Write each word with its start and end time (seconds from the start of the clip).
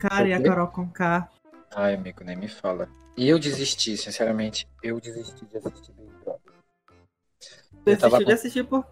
Cara, 0.00 0.26
e 0.26 0.32
a 0.32 0.42
Carol 0.42 0.68
com 0.68 0.88
K. 0.88 1.28
Ai, 1.74 1.94
amigo, 1.94 2.24
nem 2.24 2.34
me 2.34 2.48
fala. 2.48 2.88
E 3.16 3.28
eu 3.28 3.38
desisti, 3.38 3.98
sinceramente, 3.98 4.66
eu 4.82 4.98
desisti 4.98 5.44
de 5.44 5.58
assistir 5.58 5.92
Big 5.92 6.10
Brother. 6.24 6.40
Tava 7.98 8.16
assistiu 8.16 8.26
de 8.26 8.32
assistir 8.32 8.64
por. 8.64 8.86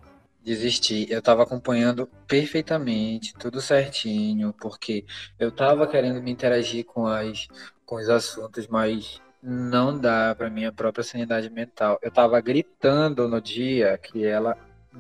Desisti. 0.45 1.07
Eu 1.11 1.23
tava 1.23 1.45
acompanhando 1.45 2.07
perfeitamente, 2.27 3.33
tudo 3.35 3.59
certinho, 3.63 4.53
porque 4.53 5.07
eu 5.39 5.51
tava 5.51 5.87
querendo 5.87 6.23
me 6.23 6.31
interagir 6.31 6.85
com 6.85 7.07
as, 7.07 7.49
com 7.87 7.97
os 7.97 8.11
assuntos, 8.11 8.67
mas 8.67 9.19
não 9.43 9.99
dá 9.99 10.35
pra 10.35 10.51
minha 10.51 10.71
própria 10.71 11.03
sanidade 11.03 11.49
mental. 11.49 11.99
Eu 12.03 12.11
tava 12.11 12.39
gritando 12.43 13.27
no 13.27 13.41
dia 13.41 13.97
que 13.97 14.27
ela 14.27 14.59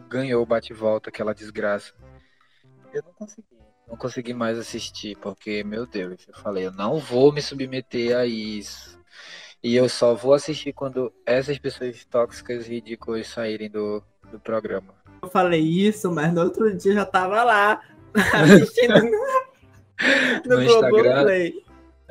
ganhou 0.08 0.42
o 0.42 0.46
bate-volta, 0.46 1.10
aquela 1.10 1.34
desgraça. 1.34 1.92
Eu 2.94 3.02
não 3.02 3.12
consegui, 3.12 3.57
não 3.88 3.96
consegui 3.96 4.34
mais 4.34 4.58
assistir, 4.58 5.16
porque, 5.16 5.64
meu 5.64 5.86
Deus, 5.86 6.26
eu 6.28 6.34
falei, 6.34 6.66
eu 6.66 6.72
não 6.72 6.98
vou 6.98 7.32
me 7.32 7.40
submeter 7.40 8.16
a 8.16 8.26
isso. 8.26 8.98
E 9.62 9.74
eu 9.74 9.88
só 9.88 10.14
vou 10.14 10.34
assistir 10.34 10.72
quando 10.72 11.12
essas 11.26 11.58
pessoas 11.58 12.04
tóxicas 12.04 12.66
e 12.68 12.74
ridículas 12.74 13.26
saírem 13.26 13.68
do, 13.70 14.02
do 14.30 14.38
programa. 14.38 14.94
Eu 15.22 15.28
falei 15.28 15.60
isso, 15.60 16.10
mas 16.12 16.32
no 16.32 16.42
outro 16.42 16.72
dia 16.76 16.92
eu 16.92 16.96
já 16.96 17.04
tava 17.06 17.42
lá 17.42 17.80
assistindo 18.34 18.94
no, 20.46 20.56
No 20.56 20.62
Instagram, 20.62 21.02
Globoplay. 21.02 21.64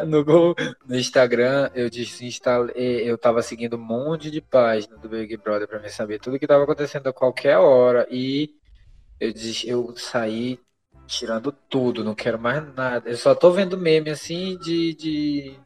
No, 0.05 0.55
no 0.87 0.95
Instagram, 0.95 1.71
eu 1.73 1.89
desinstalei, 1.89 3.09
eu 3.09 3.17
tava 3.17 3.41
seguindo 3.41 3.77
um 3.77 3.79
monte 3.79 4.29
de 4.29 4.41
página 4.41 4.95
do 4.97 5.09
Big 5.09 5.35
Brother 5.37 5.67
pra 5.67 5.79
me 5.79 5.89
saber 5.89 6.19
tudo 6.19 6.37
que 6.37 6.45
tava 6.45 6.65
acontecendo 6.65 7.07
a 7.07 7.13
qualquer 7.13 7.57
hora 7.57 8.05
e 8.11 8.53
eu, 9.19 9.33
des- 9.33 9.63
eu 9.65 9.95
saí 9.97 10.59
tirando 11.07 11.51
tudo, 11.51 12.03
não 12.03 12.13
quero 12.13 12.37
mais 12.37 12.63
nada. 12.75 13.09
Eu 13.09 13.17
só 13.17 13.33
tô 13.33 13.51
vendo 13.51 13.77
meme 13.77 14.09
assim 14.09 14.57
de, 14.59 14.93
de 14.93 15.59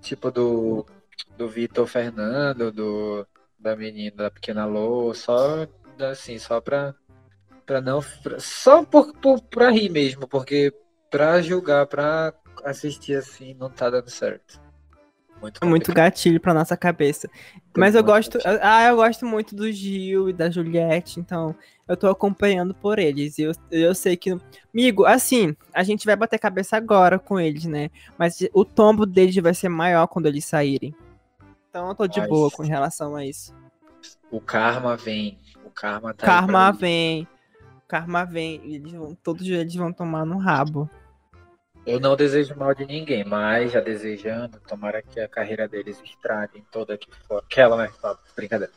tipo 0.00 0.30
do, 0.30 0.86
do 1.36 1.48
Vitor 1.48 1.86
Fernando, 1.86 2.72
do, 2.72 3.26
da 3.58 3.76
menina 3.76 4.16
da 4.16 4.30
Pequena 4.30 4.64
Lô, 4.64 5.14
só 5.14 5.66
assim, 6.10 6.38
só 6.38 6.60
pra, 6.60 6.94
pra 7.66 7.80
não. 7.80 8.00
pra- 8.22 8.40
só 8.40 8.84
por, 8.84 9.12
por, 9.14 9.42
pra 9.42 9.70
rir 9.70 9.90
mesmo, 9.90 10.26
porque 10.26 10.72
pra 11.10 11.42
julgar, 11.42 11.86
pra 11.86 12.32
assistir 12.64 13.14
assim, 13.16 13.54
não 13.54 13.68
tá 13.68 13.90
dando 13.90 14.08
certo. 14.10 14.60
Muito 15.40 15.58
É 15.62 15.66
muito 15.66 15.92
gatilho 15.94 16.38
pra 16.40 16.52
nossa 16.52 16.76
cabeça. 16.76 17.28
Mas 17.76 17.94
eu 17.94 18.04
gosto. 18.04 18.38
gatilho. 18.38 18.58
Ah, 18.62 18.84
eu 18.88 18.96
gosto 18.96 19.24
muito 19.24 19.54
do 19.54 19.70
Gil 19.72 20.28
e 20.28 20.32
da 20.32 20.50
Juliette, 20.50 21.18
então 21.18 21.54
eu 21.88 21.96
tô 21.96 22.08
acompanhando 22.08 22.74
por 22.74 22.98
eles. 22.98 23.38
E 23.38 23.42
eu, 23.42 23.52
eu 23.70 23.94
sei 23.94 24.16
que. 24.16 24.36
Amigo, 24.74 25.04
assim, 25.06 25.56
a 25.72 25.82
gente 25.82 26.04
vai 26.04 26.14
bater 26.16 26.38
cabeça 26.38 26.76
agora 26.76 27.18
com 27.18 27.40
eles, 27.40 27.64
né? 27.64 27.88
Mas 28.18 28.38
o 28.52 28.64
tombo 28.64 29.06
deles 29.06 29.34
vai 29.36 29.54
ser 29.54 29.68
maior 29.70 30.06
quando 30.08 30.26
eles 30.26 30.44
saírem. 30.44 30.94
Então 31.70 31.88
eu 31.88 31.94
tô 31.94 32.06
de 32.06 32.20
Mas- 32.20 32.28
boa 32.28 32.50
com 32.50 32.62
relação 32.62 33.14
a 33.16 33.24
isso. 33.24 33.54
O 34.30 34.40
karma 34.40 34.96
vem. 34.96 35.38
O 35.64 35.70
karma 35.70 36.12
tá 36.14 36.26
Karma 36.26 36.70
vem. 36.72 37.26
Karma 37.88 38.24
vem. 38.24 38.60
Eles 38.64 38.92
vão, 38.92 39.16
todos 39.22 39.46
eles 39.48 39.74
vão 39.74 39.92
tomar 39.92 40.24
no 40.24 40.36
rabo. 40.38 40.88
Eu 41.86 41.98
não 41.98 42.14
desejo 42.14 42.54
mal 42.56 42.74
de 42.74 42.84
ninguém, 42.84 43.24
mas 43.24 43.72
já 43.72 43.80
desejando, 43.80 44.60
tomara 44.68 45.00
que 45.00 45.18
a 45.18 45.26
carreira 45.26 45.66
deles 45.66 46.00
estraguem 46.04 46.62
toda 46.70 46.92
aqui 46.94 47.08
fora. 47.26 47.42
Aquela, 47.44 47.76
né? 47.76 47.90
Brincadeira. 48.36 48.72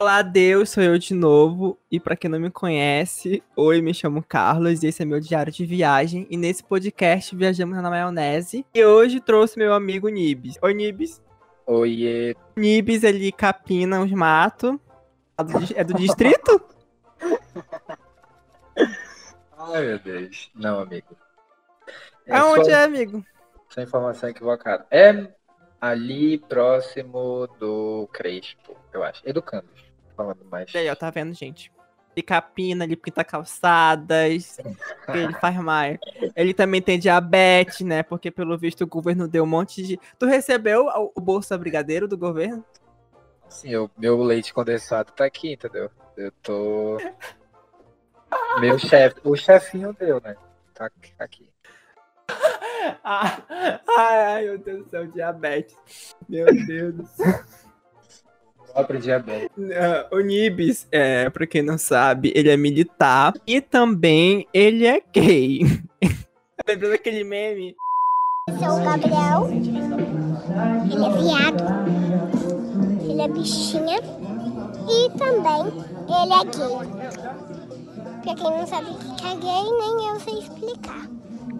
Olá, 0.00 0.22
Deus, 0.22 0.70
sou 0.70 0.82
eu 0.82 0.96
de 0.96 1.12
novo. 1.12 1.76
E 1.90 1.98
pra 1.98 2.14
quem 2.14 2.30
não 2.30 2.38
me 2.38 2.52
conhece, 2.52 3.42
oi, 3.56 3.82
me 3.82 3.92
chamo 3.92 4.22
Carlos 4.22 4.84
e 4.84 4.86
esse 4.86 5.02
é 5.02 5.04
meu 5.04 5.18
diário 5.18 5.52
de 5.52 5.66
viagem. 5.66 6.24
E 6.30 6.36
nesse 6.36 6.62
podcast 6.62 7.34
viajamos 7.34 7.76
na 7.82 7.90
maionese. 7.90 8.64
E 8.72 8.84
hoje 8.84 9.18
trouxe 9.20 9.58
meu 9.58 9.74
amigo 9.74 10.08
Nibis. 10.08 10.56
Oi, 10.62 10.72
Nibis. 10.72 11.20
Oiê. 11.66 12.36
Nibis, 12.56 13.02
ele 13.02 13.32
capina 13.32 14.00
os 14.00 14.10
matos. 14.12 14.78
É 15.36 15.42
do 15.44 15.58
É 15.74 15.84
do 15.84 15.94
distrito? 15.94 16.60
Ai, 19.56 19.84
meu 19.84 19.98
Deus. 19.98 20.50
Não, 20.54 20.80
amigo. 20.80 21.16
Aonde 22.30 22.66
sua, 22.66 22.72
é, 22.72 22.84
amigo? 22.84 23.24
sua 23.68 23.82
informação 23.82 24.28
equivocada. 24.28 24.86
É 24.90 25.28
ali 25.80 26.38
próximo 26.38 27.46
do 27.58 28.08
Crespo, 28.12 28.76
eu 28.92 29.02
acho. 29.02 29.22
Educandos. 29.28 29.84
Falando 30.16 30.44
mais. 30.44 30.72
E 30.74 30.78
aí, 30.78 30.90
ó, 30.90 30.94
tá 30.94 31.10
vendo, 31.10 31.32
gente? 31.34 31.72
Ele 32.16 32.22
capina, 32.22 32.84
ele 32.84 32.96
pinta 32.96 33.22
calçadas, 33.22 34.58
ele 35.08 35.32
faz 35.40 35.56
mais. 35.56 35.98
Ele 36.34 36.52
também 36.52 36.82
tem 36.82 36.98
diabetes, 36.98 37.80
né? 37.82 38.02
Porque 38.02 38.30
pelo 38.30 38.58
visto 38.58 38.82
o 38.82 38.86
governo 38.88 39.28
deu 39.28 39.44
um 39.44 39.46
monte 39.46 39.82
de. 39.82 40.00
Tu 40.18 40.26
recebeu 40.26 40.86
o 40.86 41.12
o 41.14 41.20
Bolsa 41.20 41.56
Brigadeiro 41.56 42.08
do 42.08 42.18
governo? 42.18 42.64
Sim, 43.48 43.76
o 43.76 43.90
meu 43.96 44.20
leite 44.22 44.52
condensado 44.52 45.12
tá 45.12 45.24
aqui, 45.24 45.52
entendeu? 45.52 45.90
Eu 46.18 46.32
tô. 46.42 46.98
Meu 48.60 48.76
chefe. 48.76 49.20
O 49.22 49.36
chefinho 49.36 49.96
deu, 49.98 50.20
né? 50.20 50.34
Tá 50.74 50.90
aqui. 51.18 51.46
Ah, 53.04 53.38
ai, 53.96 54.24
ai, 54.24 54.44
meu 54.44 54.58
Deus 54.58 54.84
do 54.84 54.90
céu, 54.90 55.06
diabetes. 55.06 55.76
Meu 56.28 56.46
Deus 56.66 56.94
do 56.94 57.06
céu. 57.06 57.40
Próprio 58.72 59.00
diabetes. 59.00 59.50
Ah, 59.76 60.08
O 60.10 60.20
Nibis, 60.20 60.86
é, 60.90 61.28
pra 61.30 61.46
quem 61.46 61.62
não 61.62 61.76
sabe, 61.78 62.32
ele 62.34 62.50
é 62.50 62.56
militar 62.56 63.34
e 63.46 63.60
também 63.60 64.46
ele 64.54 64.86
é 64.86 65.02
gay. 65.12 65.60
Lembrando 66.66 66.94
aquele 66.94 67.24
meme? 67.24 67.76
Esse 68.48 68.64
é 68.64 68.70
o 68.70 68.84
Gabriel. 68.84 69.48
Ele 69.50 71.04
é 71.04 71.10
viado. 71.10 71.64
Ele 73.10 73.22
é 73.22 73.28
bichinha. 73.28 73.98
E 74.88 75.10
também 75.18 75.87
ele 76.08 76.32
é 76.32 76.44
gay. 76.44 76.78
Pra 78.22 78.34
quem 78.34 78.50
não 78.50 78.66
sabe 78.66 78.90
o 78.90 78.98
que 79.16 79.26
é 79.26 79.36
gay, 79.36 79.70
nem 79.78 80.08
eu 80.08 80.18
sei 80.20 80.38
explicar. 80.38 81.06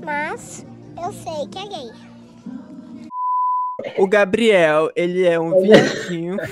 Mas 0.05 0.65
eu 0.97 1.13
sei 1.13 1.47
que 1.49 1.59
é 1.59 1.67
gay. 1.69 1.91
O 3.99 4.07
Gabriel, 4.09 4.91
ele 4.97 5.27
é 5.27 5.39
um 5.39 5.61
viadinho. 5.61 6.37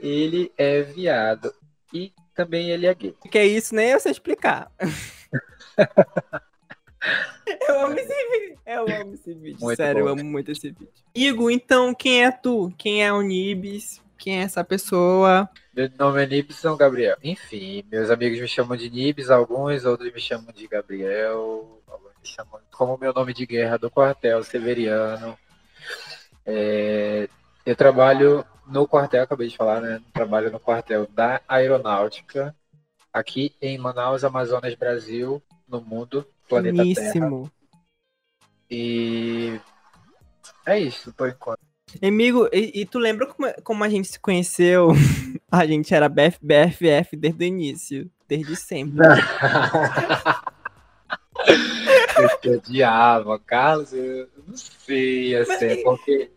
Ele 0.00 0.50
é 0.56 0.80
viado. 0.82 1.52
E 1.92 2.10
também 2.34 2.70
ele 2.70 2.86
é 2.86 2.94
gay. 2.94 3.14
que 3.30 3.38
é 3.38 3.46
isso, 3.46 3.74
nem 3.74 3.90
eu 3.90 4.00
sei 4.00 4.10
explicar. 4.10 4.72
eu 7.68 7.80
amo 7.84 7.98
esse 7.98 8.28
vídeo. 8.30 8.58
Eu 8.66 8.86
amo 9.00 9.14
esse 9.14 9.34
vídeo. 9.34 9.58
Muito 9.60 9.76
Sério, 9.76 10.02
bom. 10.02 10.08
eu 10.08 10.12
amo 10.14 10.24
muito 10.24 10.50
esse 10.50 10.70
vídeo. 10.70 10.88
Igor, 11.14 11.50
então, 11.50 11.94
quem 11.94 12.24
é 12.24 12.30
tu? 12.30 12.72
Quem 12.78 13.04
é 13.04 13.12
o 13.12 13.20
Nibis? 13.20 14.00
Quem 14.22 14.38
é 14.38 14.42
essa 14.42 14.62
pessoa? 14.62 15.50
Meu 15.74 15.90
nome 15.98 16.22
é 16.22 16.26
Nibson 16.28 16.76
Gabriel. 16.76 17.16
Enfim, 17.24 17.84
meus 17.90 18.08
amigos 18.08 18.38
me 18.38 18.46
chamam 18.46 18.76
de 18.76 18.88
Nibs, 18.88 19.30
alguns, 19.30 19.84
outros 19.84 20.12
me 20.12 20.20
chamam 20.20 20.52
de 20.52 20.68
Gabriel, 20.68 21.82
alguns 21.88 22.12
me 22.22 22.28
chamam 22.28 22.60
como 22.70 22.96
meu 22.96 23.12
nome 23.12 23.34
de 23.34 23.44
guerra 23.44 23.76
do 23.76 23.90
quartel, 23.90 24.44
Severiano. 24.44 25.36
É, 26.46 27.28
eu 27.66 27.74
trabalho 27.74 28.46
no 28.64 28.86
quartel, 28.86 29.24
acabei 29.24 29.48
de 29.48 29.56
falar, 29.56 29.80
né? 29.80 30.00
Trabalho 30.12 30.52
no 30.52 30.60
quartel 30.60 31.04
da 31.08 31.40
Aeronáutica, 31.48 32.54
aqui 33.12 33.56
em 33.60 33.76
Manaus, 33.76 34.22
Amazonas, 34.22 34.72
Brasil, 34.76 35.42
no 35.66 35.80
mundo, 35.80 36.24
planeta 36.48 36.76
Terra. 36.76 36.94
Finíssimo. 36.94 37.50
E 38.70 39.60
é 40.64 40.78
isso, 40.78 41.12
por 41.12 41.28
enquanto. 41.28 41.71
Amigo, 42.00 42.48
e, 42.52 42.80
e 42.80 42.86
tu 42.86 42.98
lembra 42.98 43.26
como, 43.26 43.52
como 43.62 43.84
a 43.84 43.88
gente 43.88 44.08
se 44.08 44.18
conheceu? 44.20 44.88
A 45.50 45.66
gente 45.66 45.92
era 45.94 46.08
BF, 46.08 46.38
BFF 46.40 47.14
desde 47.16 47.44
o 47.44 47.46
início, 47.46 48.10
desde 48.26 48.56
sempre. 48.56 48.96
Eu 52.18 52.28
te 52.40 52.50
odiava, 52.50 53.38
Carlos, 53.38 53.92
eu 53.92 54.28
não 54.46 54.56
sei, 54.56 55.34
assim, 55.36 55.82
porque 55.82 56.30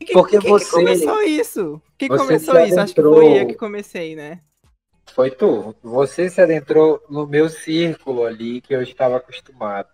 Que- 0.00 0.12
Porque 0.12 0.38
que, 0.38 0.48
você- 0.48 0.64
Que 0.64 0.70
começou 0.70 1.22
isso? 1.22 1.82
Que 1.96 2.08
começou 2.08 2.54
se 2.56 2.66
isso? 2.68 2.80
Acho 2.80 2.94
que 2.94 3.00
adentrou- 3.00 3.14
foi 3.14 3.40
eu 3.42 3.46
que 3.46 3.54
comecei, 3.54 4.16
né? 4.16 4.40
foi 5.14 5.30
tu. 5.30 5.74
Você 5.82 6.28
se 6.30 6.40
adentrou 6.40 7.02
no 7.08 7.26
meu 7.26 7.48
círculo 7.48 8.24
ali 8.24 8.60
que 8.60 8.74
eu 8.74 8.82
estava 8.82 9.16
acostumado. 9.16 9.88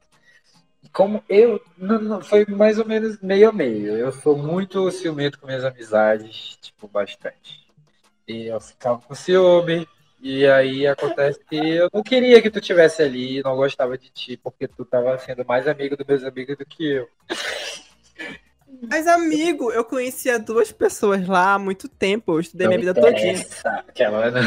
Como 0.93 1.23
eu, 1.29 1.61
não, 1.77 2.01
não, 2.01 2.21
foi 2.21 2.45
mais 2.47 2.79
ou 2.79 2.85
menos 2.85 3.21
meio 3.21 3.49
a 3.49 3.53
meio. 3.53 3.97
Eu 3.97 4.13
sou 4.13 4.37
muito 4.37 4.91
ciumento 4.91 5.39
com 5.39 5.47
minhas 5.47 5.65
amizades, 5.65 6.57
tipo, 6.61 6.87
bastante. 6.87 7.65
E 8.27 8.47
eu 8.47 8.61
ficava 8.61 8.99
com 9.01 9.15
ciúme, 9.15 9.87
e 10.21 10.47
aí 10.47 10.87
acontece 10.87 11.39
que 11.45 11.57
eu 11.57 11.91
não 11.93 12.03
queria 12.03 12.41
que 12.41 12.51
tu 12.51 12.61
tivesse 12.61 13.03
ali, 13.03 13.43
não 13.43 13.57
gostava 13.57 13.99
de 13.99 14.09
ti, 14.09 14.39
porque 14.39 14.67
tu 14.67 14.83
estava 14.83 15.19
sendo 15.19 15.45
mais 15.45 15.69
amigo 15.69 15.97
dos 15.97 16.07
meus 16.07 16.25
amigos 16.25 16.57
do 16.57 16.65
que 16.65 16.93
eu. 16.93 17.09
Mas, 18.89 19.07
amigo, 19.07 19.71
eu 19.71 19.85
conhecia 19.85 20.39
duas 20.39 20.73
pessoas 20.73 21.27
lá 21.27 21.55
há 21.55 21.59
muito 21.59 21.89
tempo. 21.89 22.33
Eu 22.33 22.41
estudei 22.41 22.67
Não 22.67 22.77
minha 22.77 22.93
vida 22.93 23.01
me 23.01 23.07
todinha. 23.07 23.47
Aquela, 23.65 24.31
né? 24.31 24.41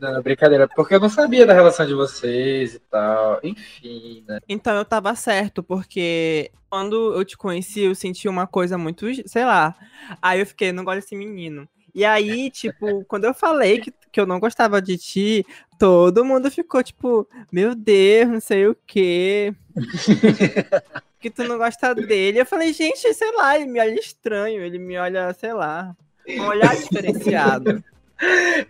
Não, 0.00 0.12
não, 0.14 0.22
brincadeira. 0.22 0.68
Porque 0.68 0.94
eu 0.94 1.00
não 1.00 1.08
sabia 1.08 1.46
da 1.46 1.54
relação 1.54 1.86
de 1.86 1.94
vocês 1.94 2.74
e 2.74 2.78
tal. 2.78 3.40
Enfim, 3.42 4.24
né? 4.26 4.40
Então 4.48 4.76
eu 4.76 4.84
tava 4.84 5.14
certo, 5.14 5.62
porque 5.62 6.50
quando 6.68 7.14
eu 7.14 7.24
te 7.24 7.36
conheci, 7.36 7.80
eu 7.80 7.94
senti 7.94 8.28
uma 8.28 8.46
coisa 8.46 8.78
muito, 8.78 9.06
sei 9.28 9.44
lá. 9.44 9.74
Aí 10.22 10.40
eu 10.40 10.46
fiquei, 10.46 10.72
não 10.72 10.84
gosto 10.84 11.00
desse 11.00 11.16
menino. 11.16 11.68
E 11.94 12.04
aí, 12.04 12.50
tipo, 12.52 13.04
quando 13.04 13.24
eu 13.24 13.34
falei 13.34 13.80
que, 13.80 13.92
que 14.12 14.20
eu 14.20 14.26
não 14.26 14.38
gostava 14.40 14.80
de 14.80 14.96
ti, 14.96 15.46
todo 15.78 16.24
mundo 16.24 16.50
ficou 16.50 16.82
tipo, 16.82 17.28
meu 17.52 17.74
Deus, 17.74 18.28
não 18.28 18.40
sei 18.40 18.66
o 18.66 18.76
quê. 18.86 19.54
que 21.20 21.30
tu 21.30 21.44
não 21.44 21.58
gosta 21.58 21.94
dele. 21.94 22.40
Eu 22.40 22.46
falei, 22.46 22.72
gente, 22.72 23.12
sei 23.12 23.32
lá, 23.36 23.56
ele 23.56 23.66
me 23.66 23.78
olha 23.78 24.00
estranho, 24.00 24.62
ele 24.62 24.78
me 24.78 24.96
olha, 24.96 25.32
sei 25.34 25.52
lá, 25.52 25.94
um 26.28 26.46
olhar 26.46 26.74
diferenciado. 26.74 27.84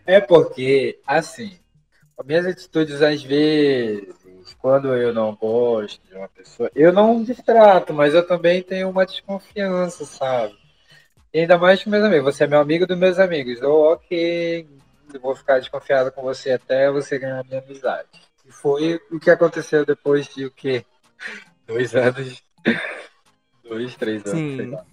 É 0.06 0.20
porque, 0.20 0.98
assim, 1.06 1.58
as 2.16 2.26
minhas 2.26 2.46
atitudes 2.46 3.02
às 3.02 3.22
vezes, 3.22 4.14
quando 4.58 4.94
eu 4.94 5.12
não 5.12 5.34
gosto 5.34 6.00
de 6.06 6.14
uma 6.14 6.28
pessoa, 6.28 6.70
eu 6.74 6.92
não 6.92 7.22
distrato, 7.22 7.92
mas 7.92 8.14
eu 8.14 8.26
também 8.26 8.62
tenho 8.62 8.90
uma 8.90 9.06
desconfiança, 9.06 10.04
sabe? 10.04 10.54
E 11.32 11.40
ainda 11.40 11.56
mais 11.56 11.82
com 11.82 11.90
meus 11.90 12.04
amigos. 12.04 12.34
Você 12.34 12.44
é 12.44 12.46
meu 12.46 12.60
amigo 12.60 12.86
dos 12.86 12.98
meus 12.98 13.18
amigos. 13.18 13.60
Eu, 13.60 13.72
ok, 13.72 14.68
eu 15.14 15.20
vou 15.20 15.34
ficar 15.34 15.60
desconfiado 15.60 16.10
com 16.12 16.22
você 16.22 16.52
até 16.52 16.90
você 16.90 17.18
ganhar 17.18 17.44
minha 17.44 17.60
amizade. 17.60 18.08
E 18.44 18.52
foi 18.52 19.00
o 19.10 19.18
que 19.18 19.30
aconteceu 19.30 19.86
depois 19.86 20.26
de 20.26 20.46
o 20.46 20.50
quê? 20.50 20.84
Dois 21.72 21.94
anos. 21.94 22.42
Dois, 23.62 23.94
três 23.96 24.24
anos, 24.26 24.38
Sim. 24.38 24.56
sei 24.56 24.66
lá. 24.66 24.84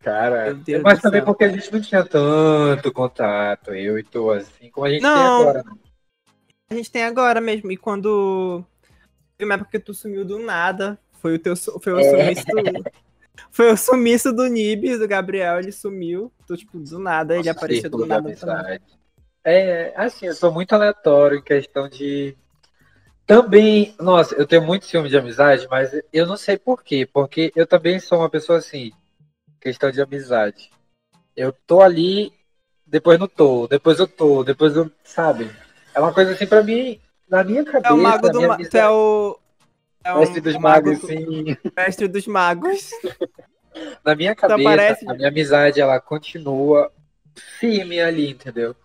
Cara, 0.00 0.58
mas 0.82 1.00
também 1.00 1.20
céu. 1.20 1.26
porque 1.26 1.44
a 1.44 1.48
gente 1.48 1.72
não 1.72 1.80
tinha 1.80 2.04
tanto 2.04 2.92
contato, 2.92 3.72
eu 3.72 3.98
e 3.98 4.02
tu, 4.02 4.30
assim, 4.32 4.68
como 4.70 4.86
a 4.86 4.90
gente 4.90 5.02
Não. 5.02 5.14
tem 5.38 5.48
agora. 5.48 5.62
né? 5.64 5.72
A 6.70 6.74
gente 6.74 6.90
tem 6.90 7.04
agora 7.04 7.40
mesmo. 7.40 7.70
E 7.70 7.76
quando. 7.76 8.64
Teve 9.38 9.48
uma 9.48 9.54
época 9.54 9.70
que 9.70 9.78
tu 9.78 9.94
sumiu 9.94 10.24
do 10.24 10.38
nada. 10.38 10.98
Foi 11.20 11.34
o 11.34 11.38
teu 11.38 11.54
foi 11.56 11.92
o 11.92 11.98
É. 12.00 12.10
sumiço 12.34 12.44
do. 12.46 12.84
Foi 13.50 13.72
o 13.72 13.76
sumiço 13.76 14.32
do 14.32 14.46
Nibis, 14.46 14.98
do 14.98 15.06
Gabriel, 15.08 15.58
ele 15.58 15.70
sumiu. 15.72 16.32
Tu, 16.46 16.56
tipo, 16.56 16.78
do 16.78 16.98
nada, 16.98 17.34
ele 17.34 17.44
Nosso 17.46 17.58
apareceu 17.58 17.90
do 17.90 18.06
nada. 18.06 18.34
É, 19.44 19.92
assim, 19.96 20.26
eu 20.26 20.34
sou 20.34 20.52
muito 20.52 20.72
aleatório 20.72 21.38
em 21.38 21.42
questão 21.42 21.88
de. 21.88 22.36
Também, 23.32 23.94
nossa, 23.98 24.34
eu 24.34 24.46
tenho 24.46 24.60
muito 24.60 24.84
ciúme 24.84 25.08
de 25.08 25.16
amizade, 25.16 25.66
mas 25.70 25.90
eu 26.12 26.26
não 26.26 26.36
sei 26.36 26.58
por 26.58 26.82
quê. 26.84 27.08
Porque 27.10 27.50
eu 27.56 27.66
também 27.66 27.98
sou 27.98 28.18
uma 28.18 28.28
pessoa 28.28 28.58
assim, 28.58 28.92
questão 29.58 29.90
de 29.90 30.02
amizade. 30.02 30.70
Eu 31.34 31.50
tô 31.50 31.80
ali, 31.80 32.30
depois 32.86 33.18
não 33.18 33.26
tô, 33.26 33.66
depois 33.66 33.98
eu 33.98 34.06
tô, 34.06 34.44
depois 34.44 34.76
eu. 34.76 34.90
Sabe? 35.02 35.50
É 35.94 36.00
uma 36.00 36.12
coisa 36.12 36.32
assim 36.32 36.46
pra 36.46 36.62
mim, 36.62 37.00
na 37.26 37.42
minha 37.42 37.64
cabeça. 37.64 37.88
É 37.88 37.92
o 37.94 38.02
mago 38.02 38.28
do 38.28 38.42
ma... 38.42 38.54
Amizade, 38.54 38.76
é 38.76 38.90
o. 38.90 39.38
É 40.04 40.12
o 40.12 40.18
mestre 40.18 40.40
dos 40.42 40.52
mago 40.58 40.88
magos, 40.88 41.00
do- 41.00 41.06
sim. 41.06 41.56
mestre 41.74 42.08
dos 42.08 42.26
magos. 42.26 42.90
Na 44.04 44.14
minha 44.14 44.34
cabeça, 44.34 44.62
parece- 44.62 45.08
a 45.08 45.14
minha 45.14 45.28
amizade 45.28 45.80
ela 45.80 45.98
continua 45.98 46.92
firme 47.58 47.98
ali, 47.98 48.28
entendeu? 48.28 48.76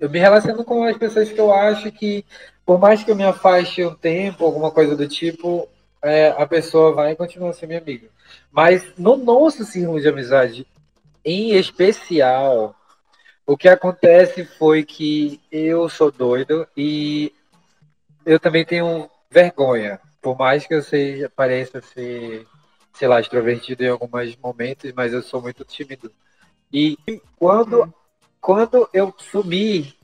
Eu 0.00 0.08
me 0.10 0.18
relaciono 0.18 0.64
com 0.64 0.82
as 0.84 0.96
pessoas 0.96 1.30
que 1.30 1.40
eu 1.40 1.52
acho 1.52 1.90
que, 1.92 2.24
por 2.68 2.78
mais 2.78 3.02
que 3.02 3.10
eu 3.10 3.16
me 3.16 3.24
afaste 3.24 3.82
um 3.82 3.94
tempo, 3.94 4.44
alguma 4.44 4.70
coisa 4.70 4.94
do 4.94 5.08
tipo, 5.08 5.66
é, 6.02 6.28
a 6.36 6.46
pessoa 6.46 6.92
vai 6.92 7.16
continuar 7.16 7.54
sendo 7.54 7.70
minha 7.70 7.80
amiga. 7.80 8.10
Mas 8.52 8.92
no 8.98 9.16
nosso 9.16 9.64
círculo 9.64 9.98
de 9.98 10.06
amizade, 10.06 10.66
em 11.24 11.54
especial, 11.54 12.76
o 13.46 13.56
que 13.56 13.70
acontece 13.70 14.44
foi 14.44 14.84
que 14.84 15.40
eu 15.50 15.88
sou 15.88 16.12
doido 16.12 16.68
e 16.76 17.32
eu 18.26 18.38
também 18.38 18.66
tenho 18.66 19.08
vergonha. 19.30 19.98
Por 20.20 20.36
mais 20.36 20.66
que 20.66 20.74
eu 20.74 20.82
seja, 20.82 21.32
pareça 21.34 21.80
ser, 21.80 22.46
sei 22.92 23.08
lá, 23.08 23.18
extrovertido 23.18 23.82
em 23.82 23.88
alguns 23.88 24.36
momentos, 24.36 24.92
mas 24.92 25.14
eu 25.14 25.22
sou 25.22 25.40
muito 25.40 25.64
tímido. 25.64 26.12
E 26.70 26.98
quando, 27.38 27.90
quando 28.42 28.86
eu 28.92 29.14
sumi, 29.16 29.96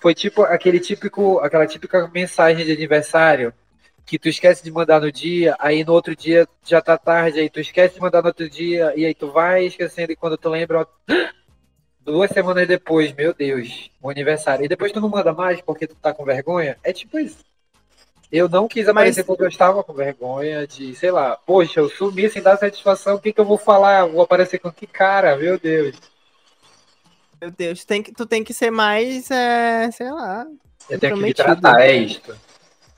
foi 0.00 0.14
tipo 0.14 0.42
aquele 0.42 0.80
típico, 0.80 1.38
aquela 1.40 1.66
típica 1.66 2.08
mensagem 2.08 2.64
de 2.64 2.72
aniversário 2.72 3.52
que 4.06 4.18
tu 4.18 4.28
esquece 4.28 4.64
de 4.64 4.72
mandar 4.72 5.00
no 5.00 5.12
dia, 5.12 5.54
aí 5.60 5.84
no 5.84 5.92
outro 5.92 6.16
dia 6.16 6.48
já 6.64 6.80
tá 6.80 6.98
tarde, 6.98 7.38
aí 7.38 7.48
tu 7.48 7.60
esquece 7.60 7.94
de 7.94 8.00
mandar 8.00 8.22
no 8.22 8.28
outro 8.28 8.50
dia, 8.50 8.92
e 8.96 9.06
aí 9.06 9.14
tu 9.14 9.30
vai 9.30 9.66
esquecendo, 9.66 10.10
e 10.10 10.16
quando 10.16 10.36
tu 10.36 10.48
lembra, 10.48 10.84
duas 12.00 12.30
semanas 12.30 12.66
depois, 12.66 13.12
meu 13.12 13.32
Deus, 13.32 13.88
o 14.02 14.10
aniversário. 14.10 14.64
E 14.64 14.68
depois 14.68 14.90
tu 14.90 15.00
não 15.00 15.08
manda 15.08 15.32
mais 15.32 15.60
porque 15.60 15.86
tu 15.86 15.94
tá 15.94 16.12
com 16.12 16.24
vergonha. 16.24 16.76
É 16.82 16.92
tipo 16.92 17.20
isso. 17.20 17.38
Eu 18.32 18.48
não 18.48 18.66
quis 18.66 18.88
aparecer 18.88 19.20
Mas- 19.20 19.26
porque 19.26 19.42
eu 19.44 19.48
estava 19.48 19.84
com 19.84 19.92
vergonha 19.92 20.66
de, 20.66 20.94
sei 20.94 21.10
lá, 21.10 21.36
poxa, 21.36 21.80
eu 21.80 21.88
sumi 21.88 22.28
sem 22.28 22.42
dar 22.42 22.56
satisfação, 22.56 23.16
o 23.16 23.20
que, 23.20 23.32
que 23.32 23.40
eu 23.40 23.44
vou 23.44 23.58
falar? 23.58 24.06
Vou 24.06 24.22
aparecer 24.22 24.58
com 24.58 24.72
que 24.72 24.86
cara? 24.86 25.36
Meu 25.36 25.58
Deus. 25.58 25.96
Meu 27.40 27.50
Deus, 27.50 27.84
tem 27.84 28.02
que, 28.02 28.12
tu 28.12 28.26
tem 28.26 28.44
que 28.44 28.52
ser 28.52 28.70
mais, 28.70 29.30
é, 29.30 29.90
sei 29.90 30.10
lá. 30.10 30.46
Eu 30.88 30.98
tenho 30.98 31.14
que 31.16 31.22
me 31.22 31.32
tratar, 31.32 31.80
é 31.80 31.96
isto. 31.96 32.36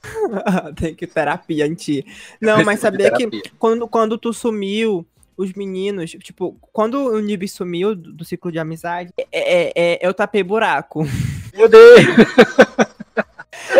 tem 0.76 0.94
que 0.94 1.06
terapia 1.06 1.66
em 1.66 1.74
ti. 1.74 2.04
Não, 2.40 2.64
mas 2.64 2.80
sabia 2.80 3.12
que 3.12 3.28
quando, 3.58 3.86
quando 3.86 4.18
tu 4.18 4.32
sumiu, 4.32 5.06
os 5.36 5.52
meninos, 5.52 6.10
tipo, 6.10 6.56
quando 6.72 6.94
o 6.98 7.20
Nib 7.20 7.46
sumiu 7.48 7.94
do, 7.94 8.12
do 8.12 8.24
ciclo 8.24 8.50
de 8.50 8.58
amizade, 8.58 9.12
é, 9.16 9.26
é- 9.32 9.72
é- 9.74 9.98
eu 10.06 10.12
tapei 10.12 10.42
buraco. 10.42 11.04
Meu 11.54 11.68
Deus! 11.68 12.00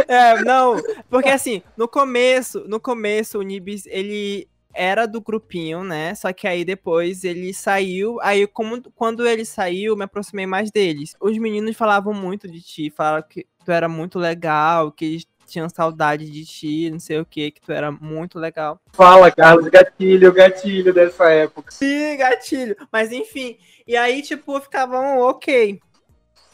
É, 0.06 0.43
não, 0.43 0.81
porque 1.08 1.29
assim, 1.31 1.62
no 1.76 1.88
começo, 1.88 2.65
no 2.67 2.79
começo 2.79 3.38
o 3.38 3.43
Nibis, 3.43 3.87
ele 3.87 4.47
era 4.75 5.07
do 5.07 5.21
grupinho, 5.21 5.85
né? 5.85 6.15
Só 6.15 6.33
que 6.33 6.47
aí 6.47 6.65
depois 6.65 7.25
ele 7.25 7.53
saiu, 7.53 8.19
aí 8.21 8.47
como, 8.47 8.83
quando 8.95 9.27
ele 9.27 9.45
saiu, 9.45 9.97
me 9.97 10.05
aproximei 10.05 10.47
mais 10.47 10.71
deles. 10.71 11.15
Os 11.21 11.37
meninos 11.39 11.77
falavam 11.77 12.15
muito 12.15 12.49
de 12.49 12.61
ti, 12.61 12.91
falavam 12.91 13.27
que 13.29 13.47
tu 13.65 13.71
era 13.71 13.89
muito 13.89 14.19
legal, 14.19 14.91
que 14.91 15.05
eles 15.05 15.27
tinham 15.47 15.69
saudade 15.69 16.31
de 16.31 16.45
ti, 16.47 16.91
não 16.91 16.99
sei 16.99 17.21
o 17.21 17.27
que, 17.27 17.51
que 17.51 17.61
tu 17.61 17.73
era 17.73 17.93
muito 17.93 18.39
legal. 18.39 18.81
Fala, 18.93 19.31
Carlos, 19.31 19.69
gatilho, 19.69 20.33
gatilho 20.33 20.95
dessa 20.95 21.31
época. 21.31 21.71
Sim, 21.71 22.17
gatilho. 22.17 22.77
Mas 22.91 23.13
enfim. 23.13 23.59
E 23.87 23.97
aí, 23.97 24.23
tipo, 24.23 24.59
ficavam 24.61 25.19
ok. 25.19 25.79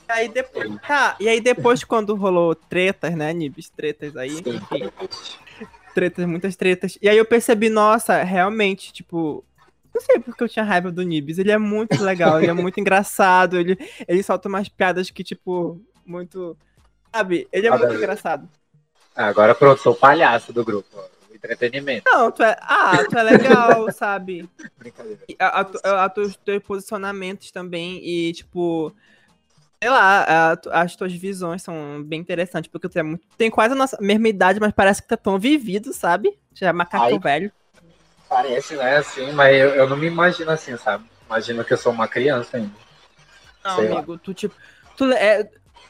E 0.09 0.13
aí 0.13 0.29
depois. 0.29 0.75
Tá, 0.81 1.17
e 1.21 1.29
aí 1.29 1.41
depois, 1.41 1.85
quando 1.85 2.15
rolou 2.17 2.55
tretas, 2.55 3.15
né, 3.15 3.33
Nibis? 3.33 3.71
Tretas 3.71 4.17
aí, 4.17 4.39
enfim. 4.39 4.91
Tretas, 5.95 6.27
muitas 6.27 6.57
tretas. 6.57 6.99
E 7.01 7.09
aí 7.09 7.17
eu 7.17 7.25
percebi, 7.25 7.69
nossa, 7.69 8.23
realmente, 8.23 8.93
tipo. 8.93 9.45
Não 9.95 10.01
sei 10.03 10.19
porque 10.21 10.45
eu 10.45 10.49
tinha 10.49 10.65
raiva 10.65 10.93
do 10.93 11.03
Nibis. 11.03 11.39
Ele 11.39 11.51
é 11.51 11.59
muito 11.59 12.01
legal, 12.05 12.41
ele 12.41 12.51
é 12.51 12.55
muito 12.55 12.79
engraçado. 12.79 13.59
Ele, 13.59 13.77
ele 14.07 14.23
solta 14.23 14.49
umas 14.49 14.69
piadas 14.69 15.11
que, 15.11 15.25
tipo, 15.25 15.81
muito. 16.05 16.57
Sabe? 17.15 17.49
Ele 17.53 17.67
é 17.67 17.71
Nada 17.71 17.83
muito 17.83 17.97
a 17.97 17.99
engraçado. 17.99 18.49
Ah, 19.15 19.27
Agora 19.27 19.55
pronto, 19.55 19.81
sou 19.81 19.93
o 19.93 19.97
palhaço 19.97 20.53
do 20.53 20.65
grupo. 20.65 20.99
Entretenimento. 21.35 22.05
Não, 22.07 22.31
tu 22.31 22.43
é. 22.43 22.57
Ah, 22.61 23.05
tu 23.09 23.17
é 23.17 23.23
legal, 23.23 23.91
sabe? 23.93 24.49
Brincadeira. 24.77 25.21
E 25.29 25.37
a, 25.39 25.67
a, 25.85 26.05
a 26.05 26.09
teus, 26.09 26.37
teus 26.37 26.63
posicionamentos 26.63 27.51
também 27.51 28.01
e, 28.05 28.33
tipo, 28.33 28.95
sei 29.81 29.91
lá, 29.91 30.53
a 30.53 30.83
as 30.83 30.97
tuas 30.97 31.13
visões 31.13 31.63
são 31.63 32.03
bem 32.05 32.21
interessantes, 32.21 32.71
porque 32.71 32.89
tu 32.89 32.99
é 32.99 33.03
muito, 33.03 33.27
tem 33.37 33.51
quase 33.51 33.75
a 33.75 33.77
nossa 33.77 33.97
mesma 34.01 34.29
idade, 34.29 34.61
mas 34.61 34.73
parece 34.73 35.01
que 35.01 35.09
tá 35.09 35.17
tão 35.17 35.39
vivido, 35.39 35.93
sabe? 35.93 36.37
Já 36.53 36.69
é 36.69 36.73
macaco 36.73 37.05
Ai. 37.05 37.19
velho. 37.19 37.53
Parece, 38.29 38.77
né, 38.77 38.97
assim, 38.97 39.33
mas 39.33 39.57
eu, 39.57 39.71
eu 39.71 39.89
não 39.89 39.97
me 39.97 40.07
imagino 40.07 40.51
assim, 40.51 40.77
sabe? 40.77 41.05
Imagino 41.27 41.65
que 41.65 41.73
eu 41.73 41.79
sou 41.79 41.93
uma 41.93 42.07
criança 42.07 42.59
ainda. 42.59 42.73
Não, 43.65 43.77
Sei 43.77 43.89
lá. 43.89 43.97
amigo, 43.97 44.19
tu, 44.19 44.35
tipo, 44.35 44.55
tu, 44.97 45.11
é, 45.13 45.49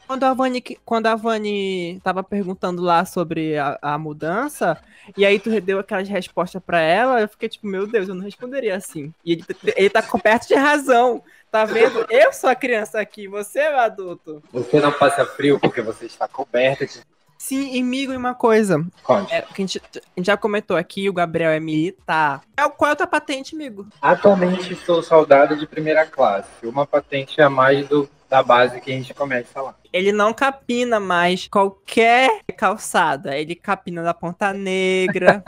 quando 0.08 0.24
a 0.24 0.32
Vani, 0.32 0.62
quando 0.86 1.06
a 1.06 1.14
Vani 1.14 2.00
tava 2.02 2.24
perguntando 2.24 2.80
lá 2.80 3.04
sobre 3.04 3.58
a, 3.58 3.78
a 3.82 3.98
mudança, 3.98 4.78
e 5.14 5.26
aí 5.26 5.38
tu 5.38 5.60
deu 5.60 5.78
aquelas 5.78 6.08
respostas 6.08 6.62
pra 6.64 6.80
ela, 6.80 7.20
eu 7.20 7.28
fiquei 7.28 7.46
tipo, 7.46 7.66
meu 7.66 7.86
Deus, 7.86 8.08
eu 8.08 8.14
não 8.14 8.24
responderia 8.24 8.74
assim. 8.74 9.12
E 9.22 9.32
ele, 9.32 9.44
ele 9.76 9.90
tá 9.90 10.02
coberto 10.02 10.48
de 10.48 10.54
razão, 10.54 11.22
tá 11.52 11.66
vendo? 11.66 12.06
Eu 12.08 12.32
sou 12.32 12.48
a 12.48 12.54
criança 12.54 12.98
aqui, 12.98 13.28
você 13.28 13.60
é 13.60 13.74
o 13.74 13.78
adulto. 13.78 14.42
Você 14.50 14.80
não 14.80 14.90
passa 14.90 15.26
frio 15.26 15.60
porque 15.60 15.82
você 15.82 16.06
está 16.06 16.26
coberta 16.26 16.86
de 16.86 17.02
Sim, 17.36 17.72
e 17.72 17.82
migo, 17.84 18.12
e 18.12 18.16
uma 18.16 18.34
coisa. 18.34 18.84
Conte. 19.02 19.32
É, 19.32 19.42
que 19.42 19.62
a, 19.62 19.66
gente, 19.66 19.78
a 19.78 20.00
gente 20.16 20.26
já 20.26 20.36
comentou 20.36 20.76
aqui, 20.76 21.08
o 21.08 21.12
Gabriel 21.12 21.52
é 21.52 21.60
militar. 21.60 22.42
É, 22.56 22.68
qual 22.68 22.88
é 22.88 22.92
a 22.92 22.96
tua 22.96 23.06
patente, 23.06 23.54
amigo? 23.54 23.86
Atualmente 24.02 24.74
sou 24.74 25.02
soldado 25.04 25.56
de 25.56 25.64
primeira 25.64 26.04
classe. 26.04 26.48
Uma 26.64 26.84
patente 26.84 27.40
a 27.40 27.48
mais 27.48 27.86
do, 27.86 28.10
da 28.28 28.42
base 28.42 28.80
que 28.80 28.90
a 28.92 28.94
gente 28.94 29.14
começa 29.14 29.60
lá. 29.60 29.74
Ele 29.92 30.12
não 30.12 30.32
capina 30.32 31.00
mais 31.00 31.48
qualquer 31.48 32.42
calçada. 32.56 33.36
Ele 33.36 33.54
capina 33.54 34.02
da 34.02 34.12
Ponta 34.12 34.52
Negra. 34.52 35.42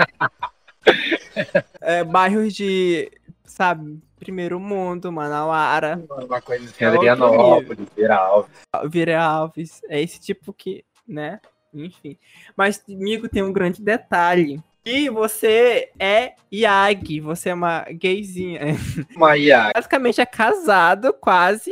é, 1.81 2.03
bairros 2.03 2.55
de, 2.55 3.11
sabe, 3.45 4.01
primeiro 4.19 4.59
mundo, 4.59 5.13
Manauara. 5.13 6.03
Uma 6.11 6.41
coisa 6.41 6.65
assim, 6.65 6.85
outro 6.85 6.99
Adrianópolis, 6.99 7.89
Vira 7.95 8.17
Alves. 8.17 8.51
Vira 8.89 9.23
Alves. 9.23 9.83
É 9.89 10.01
esse 10.01 10.19
tipo 10.19 10.53
que, 10.53 10.85
né? 11.07 11.41
Enfim. 11.73 12.19
Mas, 12.57 12.83
amigo, 12.89 13.29
tem 13.29 13.43
um 13.43 13.53
grande 13.53 13.83
detalhe. 13.83 14.63
E 14.85 15.11
você 15.11 15.91
é 15.99 16.35
Yag, 16.53 17.21
você 17.21 17.51
é 17.51 17.55
uma 17.55 17.85
gayzinha. 17.93 18.61
Uma 19.15 19.37
IA. 19.37 19.71
Basicamente 19.75 20.21
é 20.21 20.27
casado, 20.27 21.13
quase. 21.13 21.71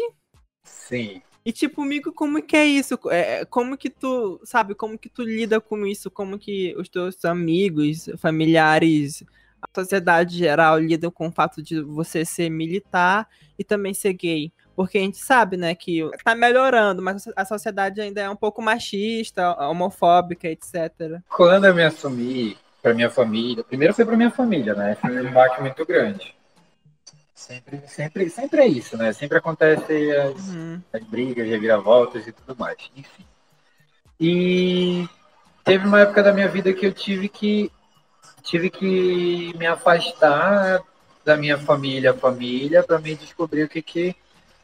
Sim. 0.89 1.23
E 1.45 1.53
tipo, 1.53 1.83
amigo, 1.83 2.13
como 2.13 2.43
que 2.43 2.57
é 2.57 2.67
isso? 2.67 2.99
É, 3.11 3.45
como 3.45 3.77
que 3.77 3.89
tu, 3.89 4.41
sabe, 4.45 4.75
como 4.75 4.99
que 4.99 5.09
tu 5.09 5.23
lida 5.23 5.61
com 5.61 5.87
isso? 5.87 6.11
Como 6.11 6.39
que 6.39 6.75
os 6.77 6.89
teus 6.89 7.25
amigos, 7.25 8.09
familiares, 8.19 9.25
a 9.63 9.81
sociedade 9.81 10.37
geral 10.37 10.79
lidam 10.79 11.11
com 11.11 11.29
o 11.29 11.33
fato 11.33 11.63
de 11.63 11.81
você 11.81 12.25
ser 12.25 12.51
militar 12.51 13.29
e 13.59 13.65
também 13.65 13.95
ser 13.95 14.13
gay? 14.13 14.53
Porque 14.77 14.99
a 14.99 15.01
gente 15.01 15.19
sabe, 15.19 15.57
né, 15.57 15.75
que 15.75 16.09
tá 16.23 16.35
melhorando, 16.35 17.03
mas 17.03 17.25
a 17.35 17.45
sociedade 17.45 18.01
ainda 18.01 18.21
é 18.21 18.31
um 18.31 18.37
pouco 18.37 18.63
machista, 18.63 19.57
homofóbica, 19.69 20.49
etc. 20.49 21.21
Quando 21.29 21.65
eu 21.65 21.75
me 21.75 21.83
assumi 21.83 22.57
pra 22.81 22.95
minha 22.95 23.11
família, 23.11 23.65
primeiro 23.65 23.95
foi 23.95 24.05
pra 24.05 24.17
minha 24.17 24.31
família, 24.31 24.75
né? 24.75 24.97
Foi 25.01 25.27
um 25.27 25.33
baque 25.33 25.61
muito 25.61 25.85
grande. 25.85 26.38
Sempre, 27.39 27.81
sempre, 27.87 28.29
sempre 28.31 28.63
é 28.63 28.67
isso, 28.67 28.97
né? 28.97 29.13
Sempre 29.13 29.39
acontece 29.39 30.11
as, 30.11 30.49
Uhum. 30.49 30.83
as 30.93 31.05
brigas, 31.05 31.47
reviravoltas 31.47 32.27
e 32.27 32.33
tudo 32.33 32.59
mais. 32.59 32.77
Enfim. 32.97 33.25
E 34.19 35.09
teve 35.63 35.87
uma 35.87 36.01
época 36.01 36.21
da 36.21 36.33
minha 36.33 36.49
vida 36.49 36.73
que 36.73 36.85
eu 36.85 36.93
tive 36.93 37.29
que 37.29 37.71
tive 38.43 38.69
que 38.69 39.57
me 39.57 39.67
afastar 39.69 40.81
da 41.25 41.37
minha 41.37 41.57
família, 41.57 42.13
família, 42.13 42.83
para 42.83 42.99
me 42.99 43.15
descobrir 43.15 43.63
o 43.63 43.69
que 43.69 43.83
que 43.83 44.17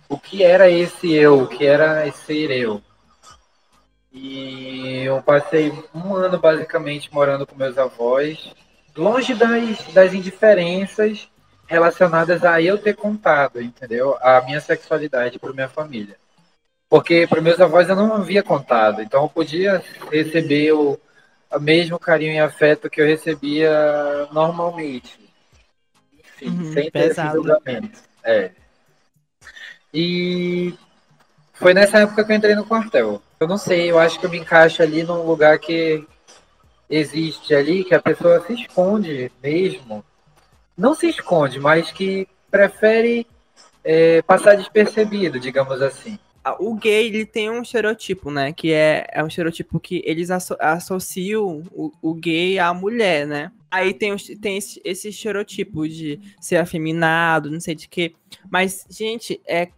o 0.09 0.19
que 0.19 0.43
era 0.43 0.69
esse 0.69 1.13
eu, 1.13 1.43
o 1.43 1.47
que 1.47 1.65
era 1.65 2.11
ser 2.11 2.51
eu. 2.51 2.83
E 4.13 5.05
eu 5.05 5.23
passei 5.23 5.73
um 5.95 6.13
ano 6.17 6.39
basicamente 6.41 7.15
morando 7.15 7.47
com 7.47 7.55
meus 7.55 7.79
avós, 7.79 8.53
longe 8.97 9.33
das, 9.33 9.79
das 9.95 10.13
indiferenças 10.13 11.29
relacionadas 11.75 12.45
a 12.45 12.63
eu 12.63 12.79
ter 12.79 12.95
contado, 12.95 13.61
entendeu? 13.61 14.17
A 14.21 14.41
minha 14.43 14.61
sexualidade 14.61 15.39
para 15.39 15.53
minha 15.53 15.69
família. 15.69 16.17
Porque 16.89 17.27
para 17.27 17.41
meus 17.41 17.61
avós 17.61 17.89
eu 17.89 17.97
não 17.97 18.15
havia 18.15 18.43
contado, 18.43 19.03
então 19.03 19.25
eu 19.25 19.29
podia 19.29 19.83
receber 20.11 20.73
o, 20.73 20.99
mesmo 21.61 21.99
carinho 21.99 22.33
e 22.33 22.39
afeto 22.39 22.89
que 22.89 23.01
eu 23.01 23.07
recebia 23.07 24.29
normalmente. 24.33 25.19
Enfim, 26.13 26.49
Uhum, 26.49 26.73
sem 26.73 26.91
ter 26.91 27.11
esse 27.11 27.23
julgamento. 27.33 27.99
É. 28.23 28.51
E 29.93 30.75
foi 31.53 31.75
nessa 31.75 31.99
época 31.99 32.25
que 32.25 32.33
eu 32.33 32.37
entrei 32.37 32.55
no 32.55 32.67
quartel. 32.67 33.23
Eu 33.39 33.47
não 33.49 33.59
sei, 33.59 33.91
eu 33.91 33.99
acho 33.99 34.19
que 34.19 34.27
eu 34.27 34.31
me 34.31 34.39
encaixo 34.39 34.83
ali 34.83 35.03
num 35.03 35.23
lugar 35.23 35.59
que 35.59 36.07
existe 36.89 37.55
ali, 37.55 37.85
que 37.85 37.95
a 37.95 38.03
pessoa 38.03 38.45
se 38.47 38.55
esconde 38.55 39.31
mesmo. 39.43 40.05
Não 40.77 40.95
se 40.95 41.09
esconde, 41.09 41.59
mas 41.61 41.91
que 41.93 42.27
prefere 42.51 43.27
é, 43.83 44.23
passar 44.23 44.57
despercebido, 44.57 45.39
digamos 45.39 45.81
assim. 45.83 46.19
Ah, 46.43 46.57
O 46.59 46.75
gay, 46.75 47.07
ele 47.07 47.25
tem 47.25 47.49
um 47.51 47.63
estereotipo, 47.63 48.31
né? 48.31 48.53
Que 48.53 48.73
é, 48.73 49.07
é 49.11 49.23
um 49.25 49.29
estereotipo 49.29 49.81
que 49.81 50.03
eles 50.05 50.31
asso- 50.31 50.57
associam 50.61 51.63
o, 51.73 51.91
o 52.03 52.13
gay 52.15 52.59
à 52.59 52.75
mulher, 52.75 53.27
né? 53.27 53.51
Aí 53.71 53.95
tem, 53.95 54.15
tem 54.41 54.59
esse, 54.59 54.81
esse 54.85 55.09
estereotipo 55.09 55.89
de 55.89 56.21
ser 56.41 56.57
afeminado, 56.57 57.51
não 57.51 57.61
sei 57.61 57.75
de 57.75 57.89
quê. 57.89 58.15
Mas, 58.51 58.87
gente, 58.91 59.41
é. 59.47 59.69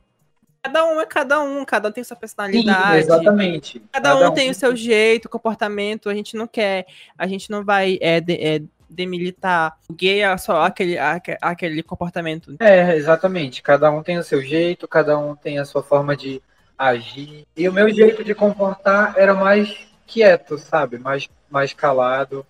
Cada 0.62 0.85
um 0.85 1.00
é 1.00 1.07
cada 1.07 1.41
um, 1.41 1.65
cada 1.65 1.88
um 1.88 1.93
tem 1.93 2.03
sua 2.03 2.17
Sim, 2.17 2.21
personalidade. 2.21 2.99
exatamente. 2.99 3.83
Cada 3.93 4.19
um 4.29 4.35
tem 4.35 4.50
o 4.50 4.55
seu 4.55 4.75
jeito, 4.75 5.29
comportamento. 5.29 6.09
A 6.11 6.15
gente 6.15 6.37
não 6.37 6.49
quer, 6.49 6.87
a 7.17 7.26
gente 7.29 7.49
não 7.49 7.65
vai 7.65 7.97
é, 8.00 8.21
de- 8.21 8.35
é, 8.35 8.61
demilitar 8.88 9.76
o 9.88 9.93
gay 9.93 10.23
é 10.23 10.37
só 10.37 10.62
aquele, 10.62 10.99
aque- 10.99 11.38
aquele 11.40 11.83
comportamento. 11.83 12.57
É, 12.61 12.97
exatamente. 12.97 13.62
Cada 13.62 13.90
um 13.90 14.02
tem 14.02 14.19
o 14.19 14.23
seu 14.23 14.43
jeito, 14.43 14.87
cada 14.88 15.19
um 15.19 15.35
tem 15.35 15.59
a 15.59 15.64
sua 15.64 15.83
forma 15.83 16.16
de 16.16 16.43
agir. 16.78 17.47
E 17.57 17.69
o 17.69 17.73
meu 17.73 17.88
jeito 17.93 18.23
de 18.23 18.35
comportar 18.35 19.14
era 19.16 19.35
mais 19.35 19.76
quieto, 20.07 20.59
sabe? 20.59 20.99
Mais, 20.99 21.28
mais 21.50 21.73
calado, 21.73 22.47